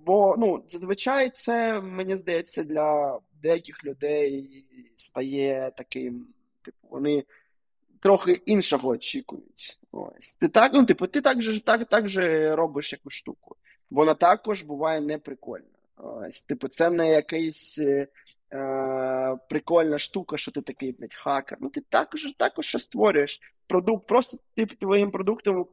[0.07, 4.65] Бо ну, зазвичай це, мені здається, для деяких людей
[4.97, 6.27] стає таким,
[6.63, 7.25] типу, вони
[8.01, 9.81] трохи іншого очікують.
[9.97, 10.33] Ось.
[10.33, 13.57] Ти так, ну, типу, ти так же так, так же робиш якусь штуку.
[13.91, 15.67] Вона також буває неприкольна.
[15.97, 18.09] Ось, Типу, це не якийсь е,
[18.53, 21.59] е, прикольна штука, що ти такий блядь, хакер.
[21.61, 25.67] Ну, ти також також що створюєш продукт, просто типу, твоїм продуктом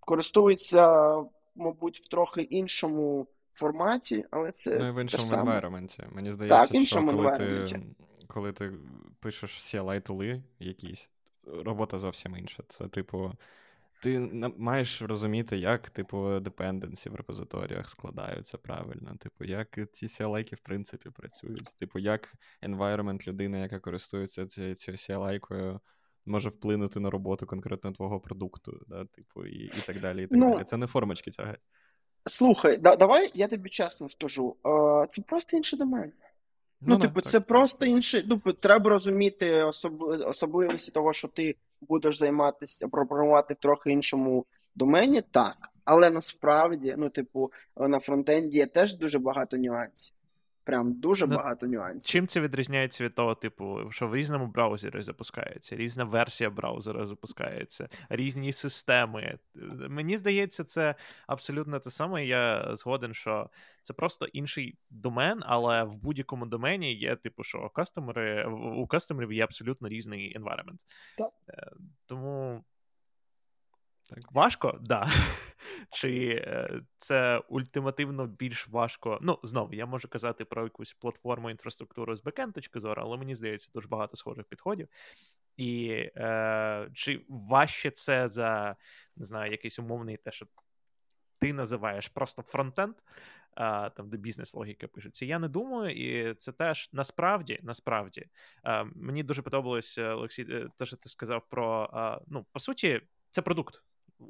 [0.00, 1.14] користується,
[1.54, 4.78] мабуть, в трохи іншому форматі, але це.
[4.78, 6.02] Ну, і в іншому енвайроменті.
[6.12, 7.80] Мені здається, так, що коли ти,
[8.26, 8.72] коли ти
[9.20, 11.10] пишеш CLI тули якісь,
[11.46, 12.62] робота зовсім інша.
[12.68, 13.32] Це, типу,
[14.02, 14.20] ти
[14.58, 19.16] маєш розуміти, як, типу, депенденсі в репозиторіях складаються правильно.
[19.20, 21.74] Типу, як ці CLI, в принципі, працюють.
[21.78, 25.80] Типу, як environment людини, яка користується цією CLI-кою,
[26.26, 29.04] може вплинути на роботу конкретно твого продукту, да?
[29.04, 30.22] типу, і і так далі.
[30.22, 30.64] і так ну, далі.
[30.64, 31.60] Це не формочки тягать.
[32.26, 34.56] Слухай, да, давай я тобі чесно скажу.
[35.10, 36.12] Це просто інший домен.
[36.86, 37.48] Ну, ну типу, так, це так.
[37.48, 38.24] просто інше.
[38.28, 40.02] Ну, треба розуміти особ...
[40.02, 45.56] особливості того, що ти будеш займатися програмувати в трохи іншому домені, так.
[45.84, 50.14] Але насправді, ну, типу, на фронтенді є теж дуже багато нюансів.
[50.64, 52.10] Прям дуже ну, багато нюансів.
[52.10, 57.88] Чим це відрізняється від того, типу, що в різному браузері запускається, різна версія браузера запускається,
[58.08, 59.38] різні системи.
[59.88, 60.94] Мені здається, це
[61.26, 62.26] абсолютно те саме.
[62.26, 63.50] Я згоден, що
[63.82, 68.46] це просто інший домен, але в будь-якому домені є, типу, що кастомери
[68.76, 70.78] у кастомерів є абсолютно різний environment.
[71.18, 71.30] Так.
[71.48, 71.72] Е,
[72.06, 72.64] тому
[74.14, 74.32] так.
[74.32, 75.08] Важко, да.
[75.90, 79.18] Чи е, це ультимативно більш важко?
[79.22, 83.34] Ну, знову, я можу казати про якусь платформу інфраструктуру з бекенд точки зору, але мені
[83.34, 84.88] здається, дуже багато схожих підходів.
[85.56, 88.76] І е, чи важче це за
[89.16, 90.46] не знаю, якийсь умовний те, що
[91.38, 92.94] ти називаєш просто фронтенд,
[93.54, 95.26] а, там, де бізнес-логіка пишеться.
[95.26, 98.26] Я не думаю, і це теж насправді насправді
[98.62, 103.00] а, мені дуже подобалося, Олексій, е, те, що ти сказав про а, ну, по суті,
[103.30, 103.82] це продукт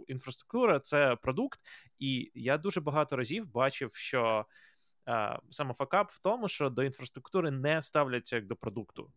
[0.09, 1.61] інфраструктура це продукт,
[1.99, 4.47] і я дуже багато разів бачив, що
[5.09, 9.11] е, саме факап в тому, що до інфраструктури не ставляться як до продукту.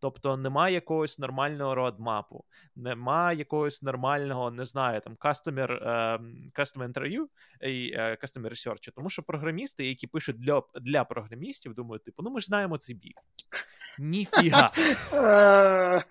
[0.00, 2.44] Тобто немає якогось нормального родмапу,
[2.76, 7.24] немає якогось нормального, не знаю, там customer, uh, customer interview
[7.60, 8.92] і uh, customer research.
[8.94, 12.94] Тому що програмісти, які пишуть для для програмістів, думають, типу, ну ми ж знаємо цей
[12.94, 13.14] біг.
[13.98, 14.72] Ніфіга.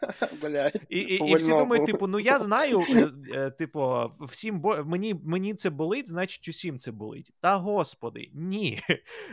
[0.89, 5.15] І і, і всі думають, типу, ну я знаю, е, е, типу, всім бо мені
[5.23, 7.33] мені це болить, значить усім це болить.
[7.41, 8.79] Та господи, ні.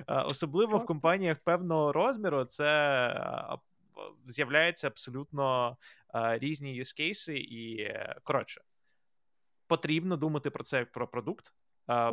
[0.06, 2.66] Особливо в компаніях певного розміру, це
[4.26, 5.76] з'являються абсолютно
[6.14, 7.92] різні юзкейси, і
[8.22, 8.60] коротше.
[9.66, 11.52] потрібно думати про це як про продукт,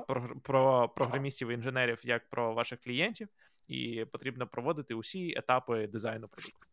[0.08, 3.28] про, про програмістів і інженерів, як про ваших клієнтів,
[3.68, 6.68] і потрібно проводити усі етапи дизайну продукту.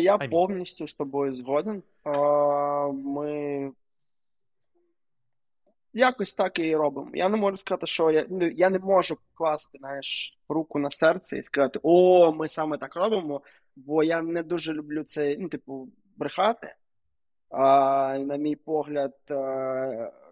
[0.00, 1.82] Я повністю з тобою згоден.
[3.04, 3.72] Ми
[5.92, 7.10] якось так і робимо.
[7.14, 11.38] Я не можу сказати, що я ну, я не можу класти знаєш, руку на серце
[11.38, 13.42] і сказати, о, ми саме так робимо,
[13.76, 16.74] бо я не дуже люблю це, ну, типу, брехати.
[17.50, 19.14] А, На мій погляд,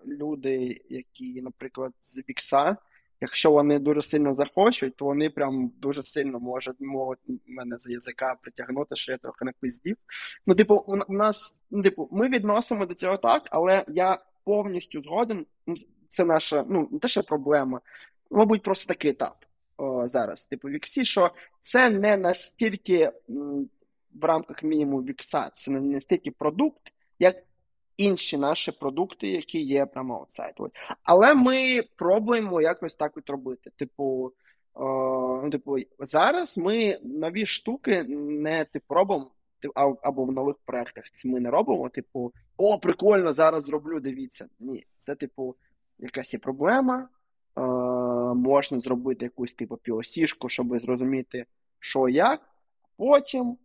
[0.07, 2.77] люди, які, наприклад, з Вікса,
[3.21, 8.37] якщо вони дуже сильно захочуть, то вони прям дуже сильно можуть можуть мене за язика
[8.43, 9.97] притягнути, що я трохи не пиздів.
[10.47, 10.75] Ну, типу,
[11.09, 15.47] у нас, ну, типу, ми відносимо до цього так, але я повністю згоден.
[15.67, 15.77] Ну,
[16.09, 17.81] це наша, ну, не те, що проблема,
[18.31, 19.45] мабуть, просто такий етап
[19.77, 20.47] о, зараз.
[20.47, 21.31] Типу, Віксі, що
[21.61, 23.13] це не настільки
[24.15, 27.37] в рамках мінімуму Вікса, це не настільки продукт, як
[27.97, 30.55] інші наші продукти, які є прямо outside.
[31.03, 33.71] Але ми пробуємо якось так от робити.
[33.77, 34.33] Типу,
[34.75, 39.31] о, ну, типу, зараз ми нові штуки не типу робимо.
[39.75, 41.89] Або в нових проектах це ми не робимо.
[41.89, 44.47] Типу, о, прикольно, зараз зроблю, дивіться.
[44.61, 45.57] Ні, це, типу,
[45.99, 47.09] якась є проблема.
[47.57, 47.61] Е,
[48.35, 51.47] Можна зробити якусь типу POC-шку, щоб зрозуміти,
[51.79, 52.41] що як.
[52.97, 53.57] Потім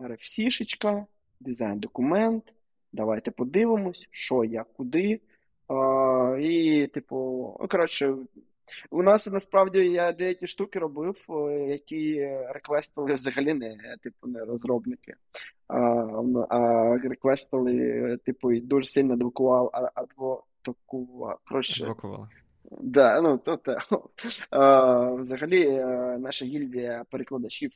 [0.00, 1.04] RFC-шечка,
[1.40, 2.52] дизайн-документ,
[2.92, 5.20] Давайте подивимось, що, як, куди.
[5.68, 8.14] А, І, типу, коротше,
[8.90, 11.16] у нас насправді я деякі штуки робив,
[11.68, 15.14] які реквестили взагалі не типу, не розробники.
[15.68, 15.76] А
[16.48, 21.38] а реквестили, типу, і дуже сильно адвокував, адвокував.
[21.48, 22.28] Коротше, Адвокували.
[22.80, 23.76] Да, ну, то, то,
[24.50, 27.70] а, Взагалі, е, наша гільдія перекладачів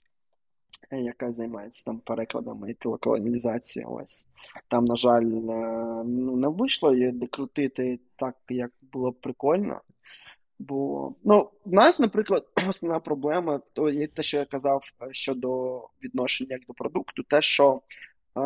[0.90, 3.92] яка займається там перекладами і телеколонізацією.
[3.92, 4.26] Ось
[4.68, 9.80] там, на жаль, ну, не вийшло її докрутити так, як було б прикольно.
[10.68, 15.80] Бо ну, в нас, наприклад, основна проблема, то є те, що я казав е, щодо
[16.02, 17.82] відношення до продукту, те, що
[18.36, 18.40] е,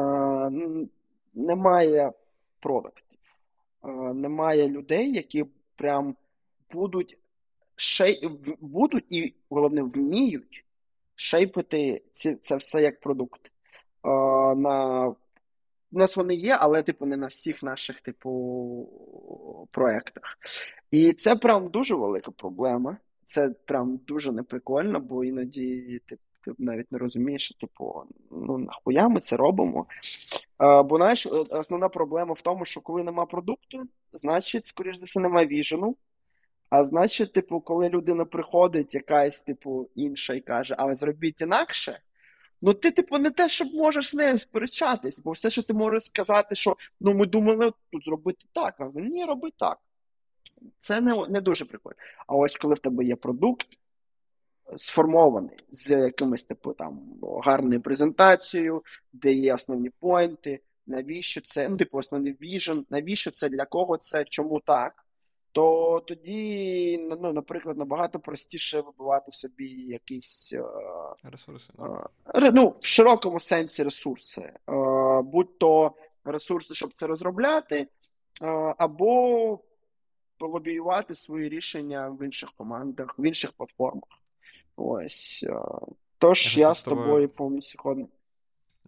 [1.34, 2.12] немає
[2.60, 3.18] продуктів,
[3.84, 5.44] е, немає людей, які
[5.76, 6.16] прям
[6.70, 7.18] будуть
[7.76, 8.20] ще
[8.60, 10.64] будуть і головне вміють
[11.14, 13.50] шейпити ці, це все як продукт.
[14.02, 20.38] О, на, У нас вони є, але типу не на всіх наших типу проєктах.
[20.90, 22.96] І це прям дуже велика проблема.
[23.24, 29.20] Це прям дуже неприкольно, бо іноді ти, ти навіть не розумієш, типу, ну нахуя ми
[29.20, 29.86] це робимо.
[30.58, 33.82] А, Бо знаєш, основна проблема в тому, що коли нема продукту,
[34.12, 35.96] значить, скоріш за все, немає віжену.
[36.70, 42.00] А значить, типу, коли людина приходить, якась, типу, інша і каже, але зробіть інакше,
[42.62, 46.04] ну ти, типу, не те, щоб можеш з нею сперечатись, бо все, що ти можеш
[46.04, 49.78] сказати, що ну ми думали тут зробити так, а ні, роби так.
[50.78, 51.96] Це не не дуже прикольно.
[52.26, 53.66] А ось коли в тебе є продукт
[54.76, 57.00] сформований з якимось типу там
[57.44, 58.82] гарною презентацією,
[59.12, 64.24] де є основні поінти, навіщо це, ну, типу, основний віжен, навіщо це, для кого це,
[64.24, 65.04] чому так
[65.52, 70.64] то тоді, ну, наприклад, набагато простіше вибивати собі якісь е,
[71.22, 71.72] ресурси.
[72.34, 74.52] Е, ну, в широкому сенсі ресурси, е,
[75.22, 75.92] будь-то
[76.24, 77.88] ресурси, щоб це розробляти,
[78.78, 79.58] або
[80.38, 84.10] полобіювати свої рішення в інших командах, в інших платформах.
[84.76, 85.46] Ось.
[86.18, 88.08] Тож я, я з тобою повністю згодний.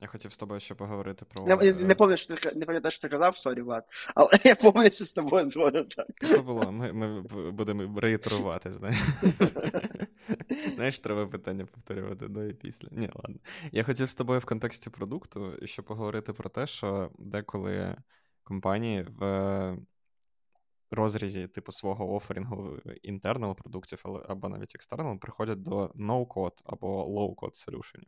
[0.02, 1.46] Я хотів з тобою ще поговорити про.
[1.46, 3.84] Не не, пам'ятаю, що ти не пам'ятаю, що ти казав, sorry, Влад.
[4.14, 5.50] Але я що з тобою
[5.96, 6.06] так.
[6.22, 6.72] Що було?
[6.72, 7.20] Ми ми
[7.50, 8.98] будемо реітерувати, знаєш.
[10.74, 12.88] Знаєш, треба питання повторювати до і після.
[12.92, 13.36] Ні, ладно.
[13.72, 17.96] Я хотів з тобою в контексті продукту ще поговорити про те, що деколи
[18.44, 19.76] компанії в
[20.90, 28.02] розрізі типу свого оферінгу інтернал продуктів або навіть екстернал приходять до no-code або low-code solution.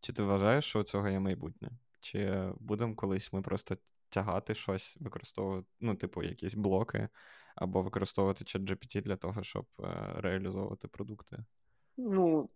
[0.00, 1.70] Чи ти вважаєш, що у цього є майбутнє?
[2.00, 3.76] Чи будемо колись ми просто
[4.08, 7.08] тягати щось, використовувати, ну, типу, якісь блоки,
[7.54, 9.84] або використовувати ChatGPT для того, щоб е,
[10.16, 11.44] реалізовувати продукти?
[11.96, 12.48] Ну,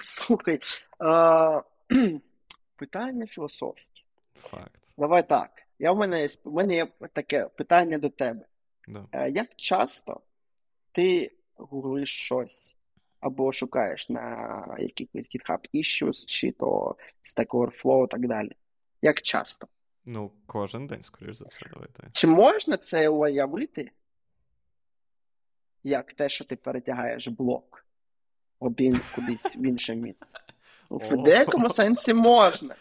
[0.00, 0.60] слухай,
[0.98, 1.62] а,
[2.76, 4.02] питання філософське.
[4.40, 4.80] Факт.
[4.98, 5.50] Давай так.
[5.78, 8.46] Я в мене є, в мене є таке питання до тебе.
[8.88, 9.06] Да.
[9.12, 10.20] Е, як часто
[10.92, 12.76] ти гуглиш щось
[13.20, 18.52] або шукаєш на якихось GitHub issues, чи то Stack Overflow і так далі.
[19.02, 19.68] Як часто?
[20.04, 22.02] Ну, кожен день, скоріш за все, давайте.
[22.12, 23.90] Чи можна це уявити,
[25.82, 27.86] як те, що ти перетягаєш блок
[28.60, 30.38] один кудись в інше місце?
[30.90, 32.74] В деякому сенсі можна.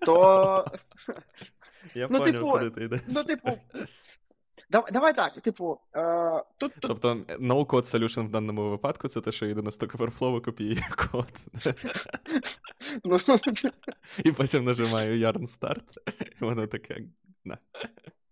[0.00, 0.66] То
[1.94, 3.00] Я ну, поняв, типу, куди ти йдеш.
[3.06, 3.58] Ну, типу,
[4.72, 6.88] Давай так, типу, е, тут, тут.
[6.88, 11.28] Тобто, no-code solution в даному випадку це те, що йде на Stack Overflow копіює код.
[13.04, 13.20] Ну,
[14.24, 17.00] і потім нажимаю Yarn Start, і воно таке.
[17.44, 17.58] Да.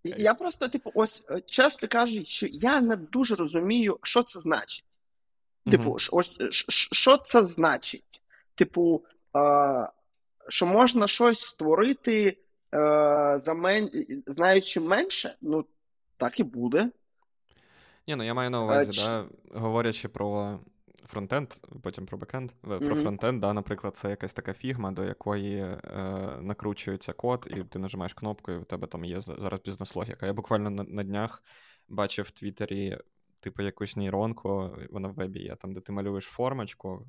[0.05, 4.85] Я просто, типу, ось е, часто кажуть, що я не дуже розумію, що це значить.
[5.71, 6.37] Типу, ось
[6.93, 8.23] що це значить?
[8.55, 9.05] Типу,
[9.37, 9.89] е,
[10.49, 12.37] що можна щось створити, е,
[13.39, 13.91] за мен...
[14.27, 15.65] знаючи менше, ну
[16.21, 16.91] так і буде.
[18.09, 19.29] Ні, ну я маю на увазі, а, да,
[19.61, 20.59] говорячи про
[21.07, 21.49] фронтенд,
[21.83, 22.53] потім про бекенд.
[22.61, 23.03] Про mm-hmm.
[23.03, 25.79] фронтенд, да, наприклад, це якась така фігма, до якої е,
[26.41, 30.27] накручується код, і ти нажимаєш кнопку, і у тебе там є зараз бізнес-логіка.
[30.27, 31.43] Я буквально на, на днях
[31.89, 32.99] бачив в Твіттері,
[33.41, 37.07] типу, якусь нейронку, вона в вебі є, там, де ти малюєш формочку,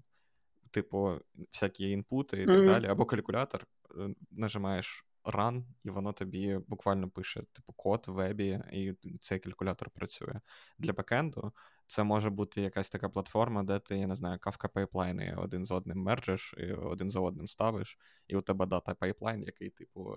[0.72, 1.20] типу,
[1.54, 2.58] всякі інпути і mm-hmm.
[2.58, 8.12] так далі, або калькулятор, е, нажимаєш run, і воно тобі буквально пише типу код в
[8.12, 10.40] вебі, і цей калькулятор працює.
[10.80, 11.54] Для бекенду
[11.88, 15.72] це може бути якась така платформа, де ти, я не знаю, Kafka пайплайни один з
[15.72, 17.98] одним мержиш, і один за одним ставиш,
[18.28, 20.16] і у тебе дата пайплайн, який, типу,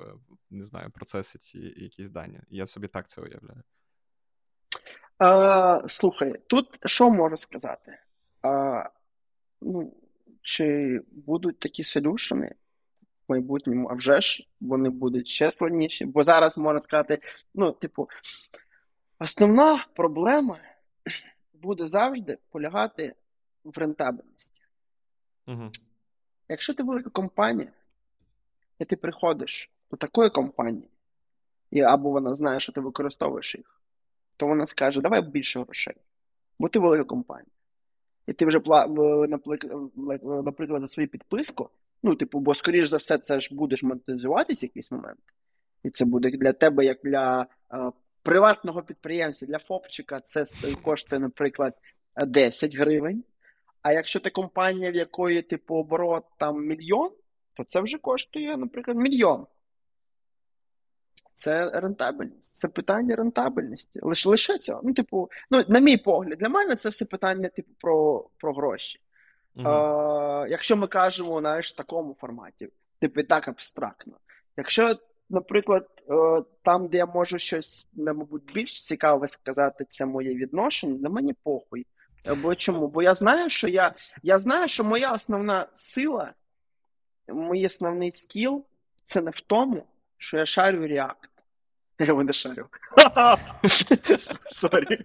[0.50, 2.40] не знаю, процесить якісь дані.
[2.48, 3.62] Я собі так це уявляю.
[5.18, 7.98] А, Слухай, тут що можу сказати?
[8.42, 8.84] А,
[9.60, 9.94] ну,
[10.42, 12.54] Чи будуть такі солюшени?
[13.28, 16.04] В майбутньому, а вже ж вони будуть ще складніші.
[16.04, 17.18] Бо зараз можна сказати,
[17.54, 18.08] ну, типу,
[19.18, 20.56] основна проблема
[21.52, 23.14] буде завжди полягати
[23.64, 24.60] в рентабельності.
[25.46, 25.70] Угу.
[26.48, 27.72] Якщо ти велика компанія,
[28.78, 30.90] і ти приходиш до такої компанії,
[31.70, 33.80] і або вона знає, що ти використовуєш їх,
[34.36, 35.96] то вона скаже, давай більше грошей.
[36.58, 37.50] Бо ти велика компанія.
[38.26, 38.60] І ти вже,
[40.24, 41.70] наприклад, за свою підписку
[42.06, 45.18] Ну, типу, бо, скоріш за все, це ж будеш монетизуватись в якийсь момент.
[45.82, 47.90] І це буде для тебе, як для а,
[48.22, 50.44] приватного підприємця, для ФОПчика, це
[50.82, 51.74] коштує, наприклад,
[52.26, 53.24] 10 гривень.
[53.82, 57.10] А якщо ти компанія, в якої типу оборот там мільйон,
[57.54, 59.46] то це вже коштує, наприклад, мільйон.
[61.34, 64.00] Це рентабельність, це питання рентабельності.
[64.02, 64.80] Лише лише цього.
[64.84, 69.00] Ну, типу, ну, на мій погляд, для мене це все питання, типу, про про гроші.
[69.58, 72.68] Е, Якщо ми кажемо знаєш, в такому форматі,
[73.00, 74.12] типу так абстрактно.
[74.56, 74.96] Якщо,
[75.30, 81.08] наприклад, е, там, де я можу щось, мабуть, більш цікаве сказати, це моє відношення, на
[81.08, 81.86] мені похуй.
[82.42, 82.88] Бо чому?
[82.88, 86.32] Бо я знаю, що я я знаю, що моя основна сила,
[87.28, 88.64] мій основний skill
[89.04, 89.86] це не в тому,
[90.18, 91.14] що я шарю React.
[91.98, 92.66] Я його не шарю.
[94.46, 95.00] Sorry.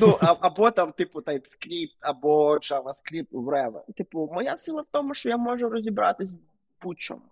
[0.00, 3.92] Ну, Або там, типу, TypeScript, або JavaScript в Reva.
[3.96, 6.30] Типу, моя сила в тому, що я можу розібратись
[6.82, 7.22] будь-чому.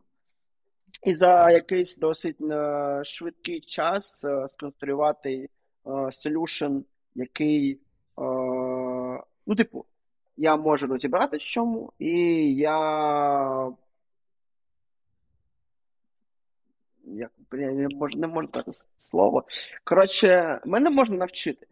[1.06, 5.48] І за якийсь досить uh, швидкий час uh, сконструювати
[5.84, 6.82] uh,
[7.14, 7.80] який,
[9.46, 9.84] ну, типу,
[10.36, 13.72] я можу розібратись в чому, і я
[17.04, 19.44] як не можу не можу сказати слово.
[19.84, 21.66] Коротше, мене можна навчити.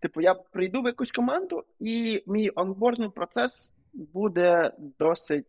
[0.00, 5.46] Типу, я прийду в якусь команду, і мій онбордний процес буде досить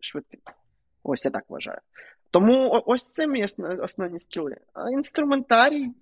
[0.00, 0.40] швидким.
[1.02, 1.78] Ось я так вважаю.
[2.30, 3.46] Тому ось це мої
[3.82, 4.56] основні скіли.
[4.72, 5.92] А інструментарій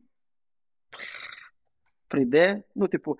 [2.08, 2.62] прийде.
[2.74, 3.18] Ну, типу,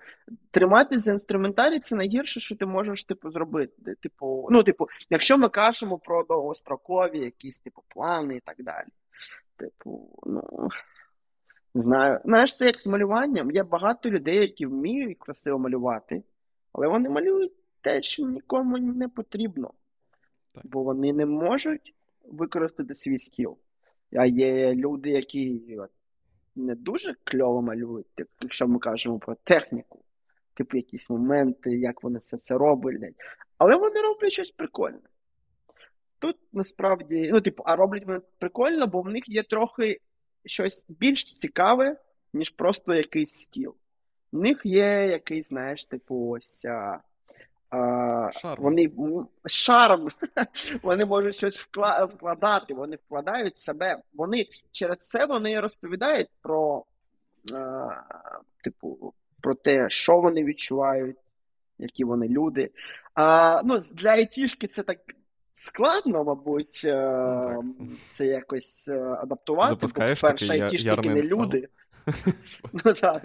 [0.51, 3.95] триматися за інструментарій це найгірше, що ти можеш типу, зробити.
[3.95, 8.87] Типу, ну, типу, якщо ми кажемо про довгострокові якісь типу, плани і так далі.
[9.57, 10.69] Типу, ну.
[11.77, 12.19] Не знаю.
[12.25, 13.51] Знаєш, це як з малюванням.
[13.51, 16.23] Є багато людей, які вміють красиво малювати,
[16.73, 19.73] але вони малюють те, що нікому не потрібно.
[20.55, 20.67] Так.
[20.67, 23.57] Бо вони не можуть використати свій скіл.
[24.11, 25.61] А є люди, які
[26.55, 28.07] не дуже кльово малюють,
[28.41, 30.03] якщо ми кажемо про техніку,
[30.53, 33.15] типу якісь моменти, як вони це все роблять.
[33.57, 35.09] Але вони роблять щось прикольне.
[36.19, 39.99] Тут насправді, ну, типу, а роблять вони прикольно, бо в них є трохи
[40.47, 41.95] щось більш цікаве,
[42.33, 43.75] ніж просто якийсь скіл.
[44.31, 46.65] В них є якийсь, знаєш, типу, ось.
[47.69, 48.63] А, шарм.
[48.63, 48.91] Вони
[49.45, 50.07] шарм,
[50.81, 54.01] вони можуть щось вкладати, вони вкладають себе.
[54.13, 56.85] Вони через це вони розповідають про,
[57.53, 57.89] а,
[58.63, 61.17] типу, про те, що вони відчувають,
[61.79, 62.71] які вони люди.
[63.13, 64.97] А, ну, Для айтішки це так
[65.57, 69.69] складно, мабуть, е, ну, це якось е, адаптувати.
[69.69, 71.67] Запускаєш бо, перше, айтішники не люди.
[72.73, 73.23] Ну так.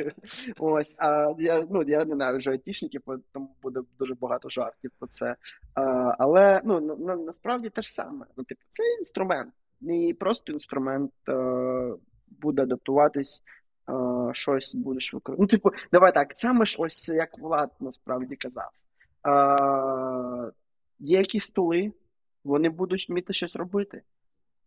[0.59, 0.95] Ось.
[0.99, 3.03] А я ну, я ненавиджу айтішників,
[3.33, 5.37] тому буде дуже багато жартів про це.
[5.75, 5.83] А,
[6.19, 8.27] Але ну, на, насправді те ж саме.
[8.37, 9.53] Ну, типу, це інструмент.
[9.81, 11.95] І просто інструмент а, е,
[12.41, 13.43] буде адаптуватись,
[13.87, 15.57] а, щось будеш використовувати.
[15.57, 18.71] Ну, типу, давай так, саме ж ось як Влад насправді казав.
[19.23, 20.51] А,
[20.99, 21.93] Є якісь стули,
[22.45, 24.03] вони будуть вміти щось робити.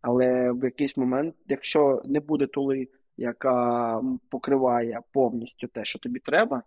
[0.00, 6.62] Але в якийсь момент, якщо не буде тули, яка покриває повністю те, що тобі треба,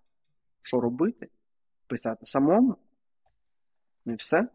[0.61, 1.29] що робити?
[1.87, 2.75] Писати самому.
[4.05, 4.47] Ну і все.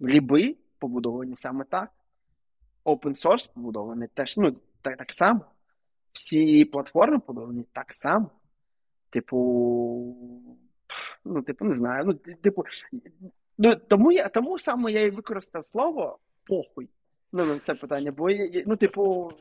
[0.00, 1.90] Ліби побудовані саме так.
[2.84, 5.40] Open source побудований теж ну, так, так само.
[6.12, 8.30] Всі платформи побудовані так само.
[9.10, 9.36] Типу,
[11.24, 12.04] ну, типу, не знаю.
[12.04, 12.64] Ну, типу,
[13.58, 16.88] ну, Тому я, тому саме я і використав слово похуй.
[17.32, 18.12] Ну, на це питання.
[18.12, 18.28] Бо
[18.66, 19.32] ну, типу,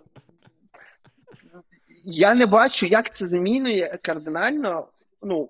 [2.03, 4.87] я не бачу, як це замінює кардинально
[5.21, 5.49] ну,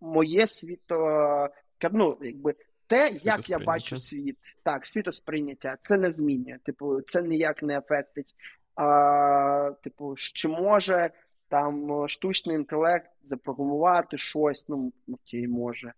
[0.00, 1.48] моє світо.
[1.92, 2.54] Ну, якби
[2.86, 6.58] те, як я бачу світ, так, світосприйняття, це не змінює.
[6.64, 8.34] Типу, це ніяк не ефектить.
[8.74, 11.10] А, Типу, чи може
[11.48, 15.92] там штучний інтелект запрограмувати щось, ну, окей, може.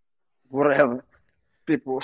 [0.51, 1.01] Whatever.
[1.65, 2.01] Типу.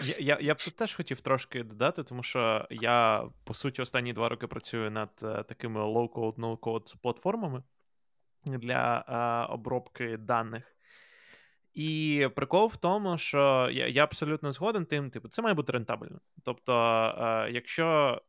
[0.00, 4.12] Я я, я б тут теж хотів трошки додати, тому що я, по суті, останні
[4.12, 7.62] два роки працюю над uh, такими low-code, no-code платформами
[8.44, 10.76] для uh, обробки даних.
[11.74, 16.20] І прикол в тому, що я я абсолютно згоден тим, типу, це має бути рентабельно.
[16.44, 18.20] Тобто, uh, якщо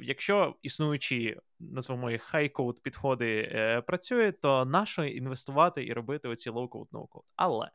[0.00, 7.24] якщо існуючі, назвемо їх хай-код підходи працює, то нащо інвестувати і робити оці low-code, no-code.
[7.36, 7.70] Але.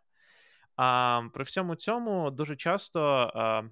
[0.75, 3.01] А при всьому цьому дуже часто
[3.35, 3.63] а,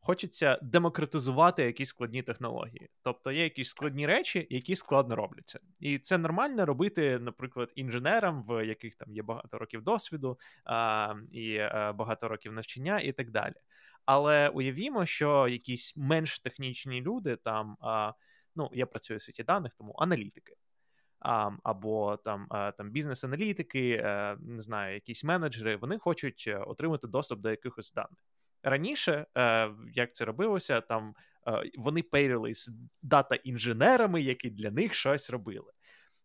[0.00, 2.88] хочеться демократизувати якісь складні технології.
[3.02, 5.60] Тобто є якісь складні речі, які складно робляться.
[5.80, 11.58] І це нормально робити, наприклад, інженерам, в яких там є багато років досвіду а, і
[11.58, 13.54] а, багато років навчання, і так далі.
[14.04, 17.76] Але уявімо, що якісь менш технічні люди там.
[17.80, 18.12] А,
[18.56, 20.54] Ну, я працюю в світі даних, тому аналітики
[21.62, 22.46] або там
[22.76, 28.18] там бізнес-аналітики, е, не знаю, якісь менеджери, вони хочуть е, отримати доступ до якихось даних.
[28.62, 31.14] Раніше, е, як це робилося, там
[31.78, 32.70] вони пейрились
[33.02, 35.72] дата-інженерами, які для них щось робили.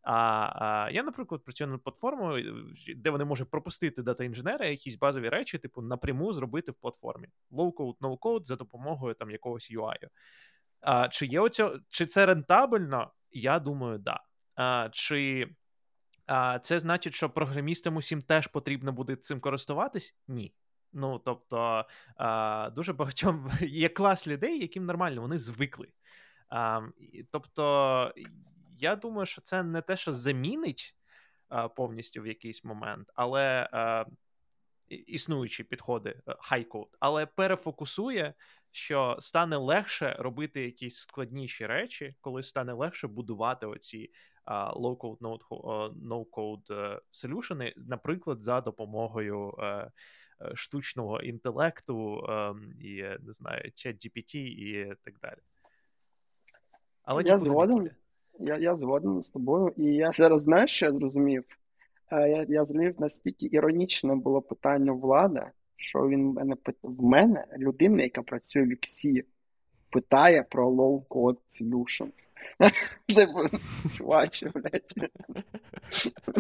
[0.03, 5.81] А я, наприклад, працюю над платформою, де вони можуть пропустити дата-інженера, якісь базові речі, типу,
[5.81, 7.27] напряму зробити в платформі.
[7.51, 9.95] Low-code, no-code за допомогою там якогось UI.
[10.81, 13.11] А, Чи є оцю, чи це рентабельно?
[13.31, 14.19] Я думаю, да.
[14.91, 15.47] Чи
[16.61, 20.17] це значить, що програмістам усім теж потрібно буде цим користуватись?
[20.27, 20.53] Ні.
[20.93, 21.85] Ну тобто
[22.75, 25.87] дуже багатьом є клас людей, яким нормально, вони звикли.
[27.31, 28.13] Тобто,
[28.77, 30.95] я думаю, що це не те, що замінить
[31.75, 33.69] повністю в якийсь момент, але
[34.91, 36.65] існуючі підходи е,
[36.99, 38.33] але перефокусує,
[38.71, 44.11] що стане легше робити якісь складніші речі, коли стане легше будувати оці
[44.75, 45.17] low-code,
[46.07, 49.91] no-code солюшени, наприклад, за допомогою е, е,
[50.53, 52.23] штучного інтелекту
[52.81, 55.39] і не знаю, чат GPT і так далі.
[57.03, 57.89] Але я згоден.
[58.39, 61.43] Я я згоден з тобою, і я зараз знаю, що я зрозумів.
[62.11, 68.03] Е, я я зрозумів, наскільки іронічне було питання влада, що він мене в мене людина,
[68.03, 69.23] яка працює в Іксі,
[69.89, 72.07] питає про low-code solution.
[73.15, 73.59] Типу,
[73.97, 75.11] чуваче, блядь.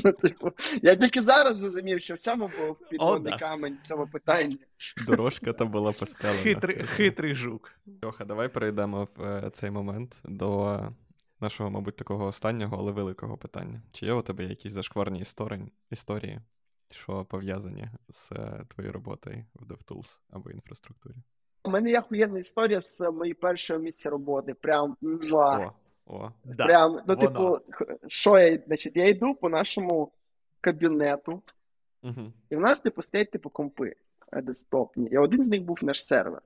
[0.03, 4.59] Ну, типу, я тільки зараз зрозумів, що в цьому був підводний камень в цьому питанні.
[5.07, 6.41] Дорожка там була постелена.
[6.41, 7.71] Хитрий, хитрий жук.
[8.05, 10.79] Льоха, давай перейдемо в е, цей момент до
[11.39, 13.81] нашого, мабуть, такого останнього, але великого питання.
[13.91, 16.41] Чи є у тебе якісь зашкварні історії, історії
[16.93, 21.15] що пов'язані з е, твоєю роботою в DevTools або інфраструктурі?
[21.63, 24.53] У мене є охуєнна історія з моєї першого місця роботи.
[24.53, 24.97] Прям
[25.31, 25.71] О,
[26.07, 26.29] о.
[26.57, 27.57] Прям, ну, типу,
[28.07, 30.11] що я, значить, я йду по нашому
[30.61, 31.41] кабінету,
[32.03, 32.33] угу.
[32.49, 33.95] і в нас, типу, стоять типу, компи
[34.33, 35.09] е, десктопні.
[35.11, 36.41] І один з них був наш сервер.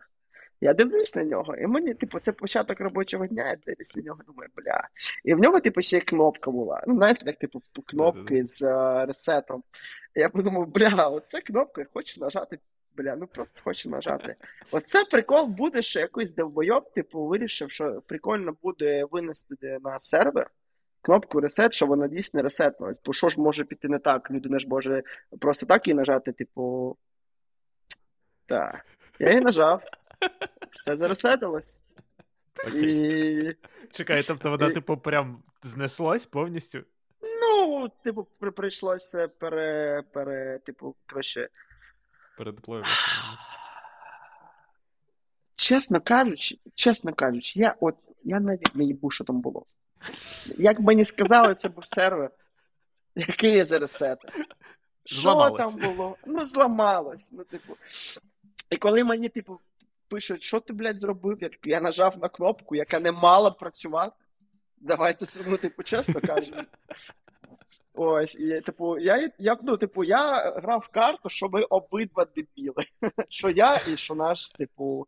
[0.61, 4.19] Я дивлюсь на нього, і мені, типу, це початок робочого дня, я дивлюсь на нього,
[4.27, 4.87] думаю, бля.
[5.23, 6.83] І в нього, типу, ще кнопка була.
[6.87, 9.63] Ну, знаєте, так, типу, кнопки з uh, ресетом.
[10.15, 12.59] І я подумав, бля, оце кнопка, я хочу нажати.
[12.97, 14.35] Бля, ну просто хочу нажати.
[14.71, 20.49] Оце прикол буде, що якийсь довбойоб, типу, вирішив, що прикольно буде винести на сервер
[21.05, 23.01] кнопку ресет, що вона дійсно ресетнулась.
[23.05, 24.31] Бо що ж може піти не так?
[24.31, 25.03] Людина ж може
[25.41, 26.97] просто так її нажати, типу.
[28.45, 28.85] Так.
[29.19, 29.83] Я її нажав.
[30.71, 31.81] Все заресетилось.
[32.73, 33.55] І...
[33.91, 36.83] Чекай, тобто вона, типу, прям знеслась повністю?
[37.21, 40.95] Ну, типу, прийшлося пере, пере, типу,
[42.37, 42.93] Передеплоювати.
[45.55, 49.65] Чесно кажучи, чесно кажучи, я от я навіть не їбу, що там було.
[50.45, 52.29] Як мені сказали, це був сервер.
[53.15, 54.19] Який є зараз сет?
[55.05, 56.17] Що там було?
[56.25, 57.29] Ну, зламалось.
[57.31, 57.77] Ну, типу.
[58.69, 59.59] І коли мені, типу,
[60.07, 64.15] пишуть, що ти, блядь, зробив, я я нажав на кнопку, яка не мала працювати.
[64.77, 66.63] Давайте ну, типу, чесно кажемо.
[67.95, 72.83] Ось, і типу, я я, ну, типу, я грав в карту, що ми обидва дебіли.
[73.29, 75.07] Що я і що наш, типу,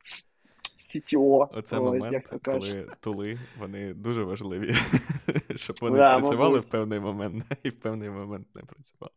[0.78, 1.47] CTO.
[1.51, 4.73] Оце ось, момент, коли тули, вони дуже важливі,
[5.55, 6.67] щоб вони да, працювали мабуть.
[6.67, 9.11] в певний момент, і в певний момент не працювали.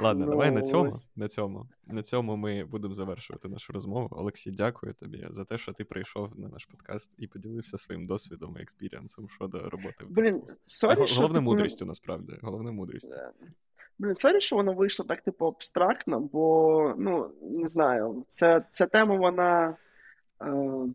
[0.00, 1.68] Ладно, ну, давай на цьому, на цьому.
[1.86, 4.08] На цьому ми будемо завершувати нашу розмову.
[4.10, 8.56] Олексій, дякую тобі за те, що ти прийшов на наш подкаст і поділився своїм досвідом
[8.58, 10.04] і experience ом щодо роботи.
[10.08, 11.06] Блін, sorry, Головне
[11.38, 12.38] що, мудрістю, насправді.
[12.42, 13.16] Головне мудрістю.
[13.98, 19.16] Блін, sorry, що воно вийшло так, типу, абстрактно, бо, ну, не знаю, ця, ця тема,
[19.16, 19.76] вона.
[20.42, 20.88] Е,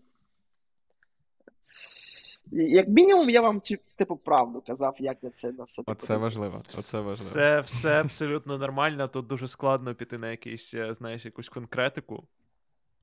[2.52, 3.62] як мінімум, я вам
[3.96, 6.56] типу правду казав, як я це на все типу, Оце важливо.
[6.58, 7.32] Оце важливо.
[7.32, 9.08] Це все абсолютно нормально.
[9.08, 12.28] Тут дуже складно піти на якийсь, е, знаєш, якусь конкретику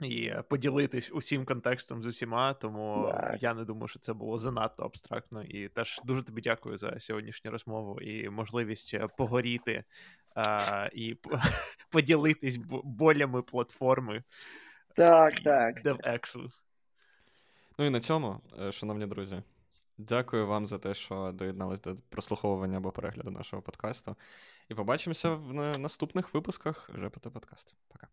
[0.00, 2.54] і е, поділитись усім контекстом з усіма.
[2.54, 3.42] Тому так.
[3.42, 5.42] я не думаю, що це було занадто абстрактно.
[5.42, 9.84] І теж дуже тобі дякую за сьогоднішню розмову і можливість погоріти
[10.34, 11.16] а, і
[11.90, 14.22] поділитись болями платформи.
[14.94, 15.84] Так, так.
[15.84, 16.48] DevEx.
[17.78, 19.42] Ну і на цьому, е, шановні друзі,
[19.98, 24.16] дякую вам за те, що доєднались до прослуховування або перегляду нашого подкасту.
[24.68, 27.74] І побачимося в наступних випусках ЖПТ Подкаст.
[27.88, 28.08] Пока.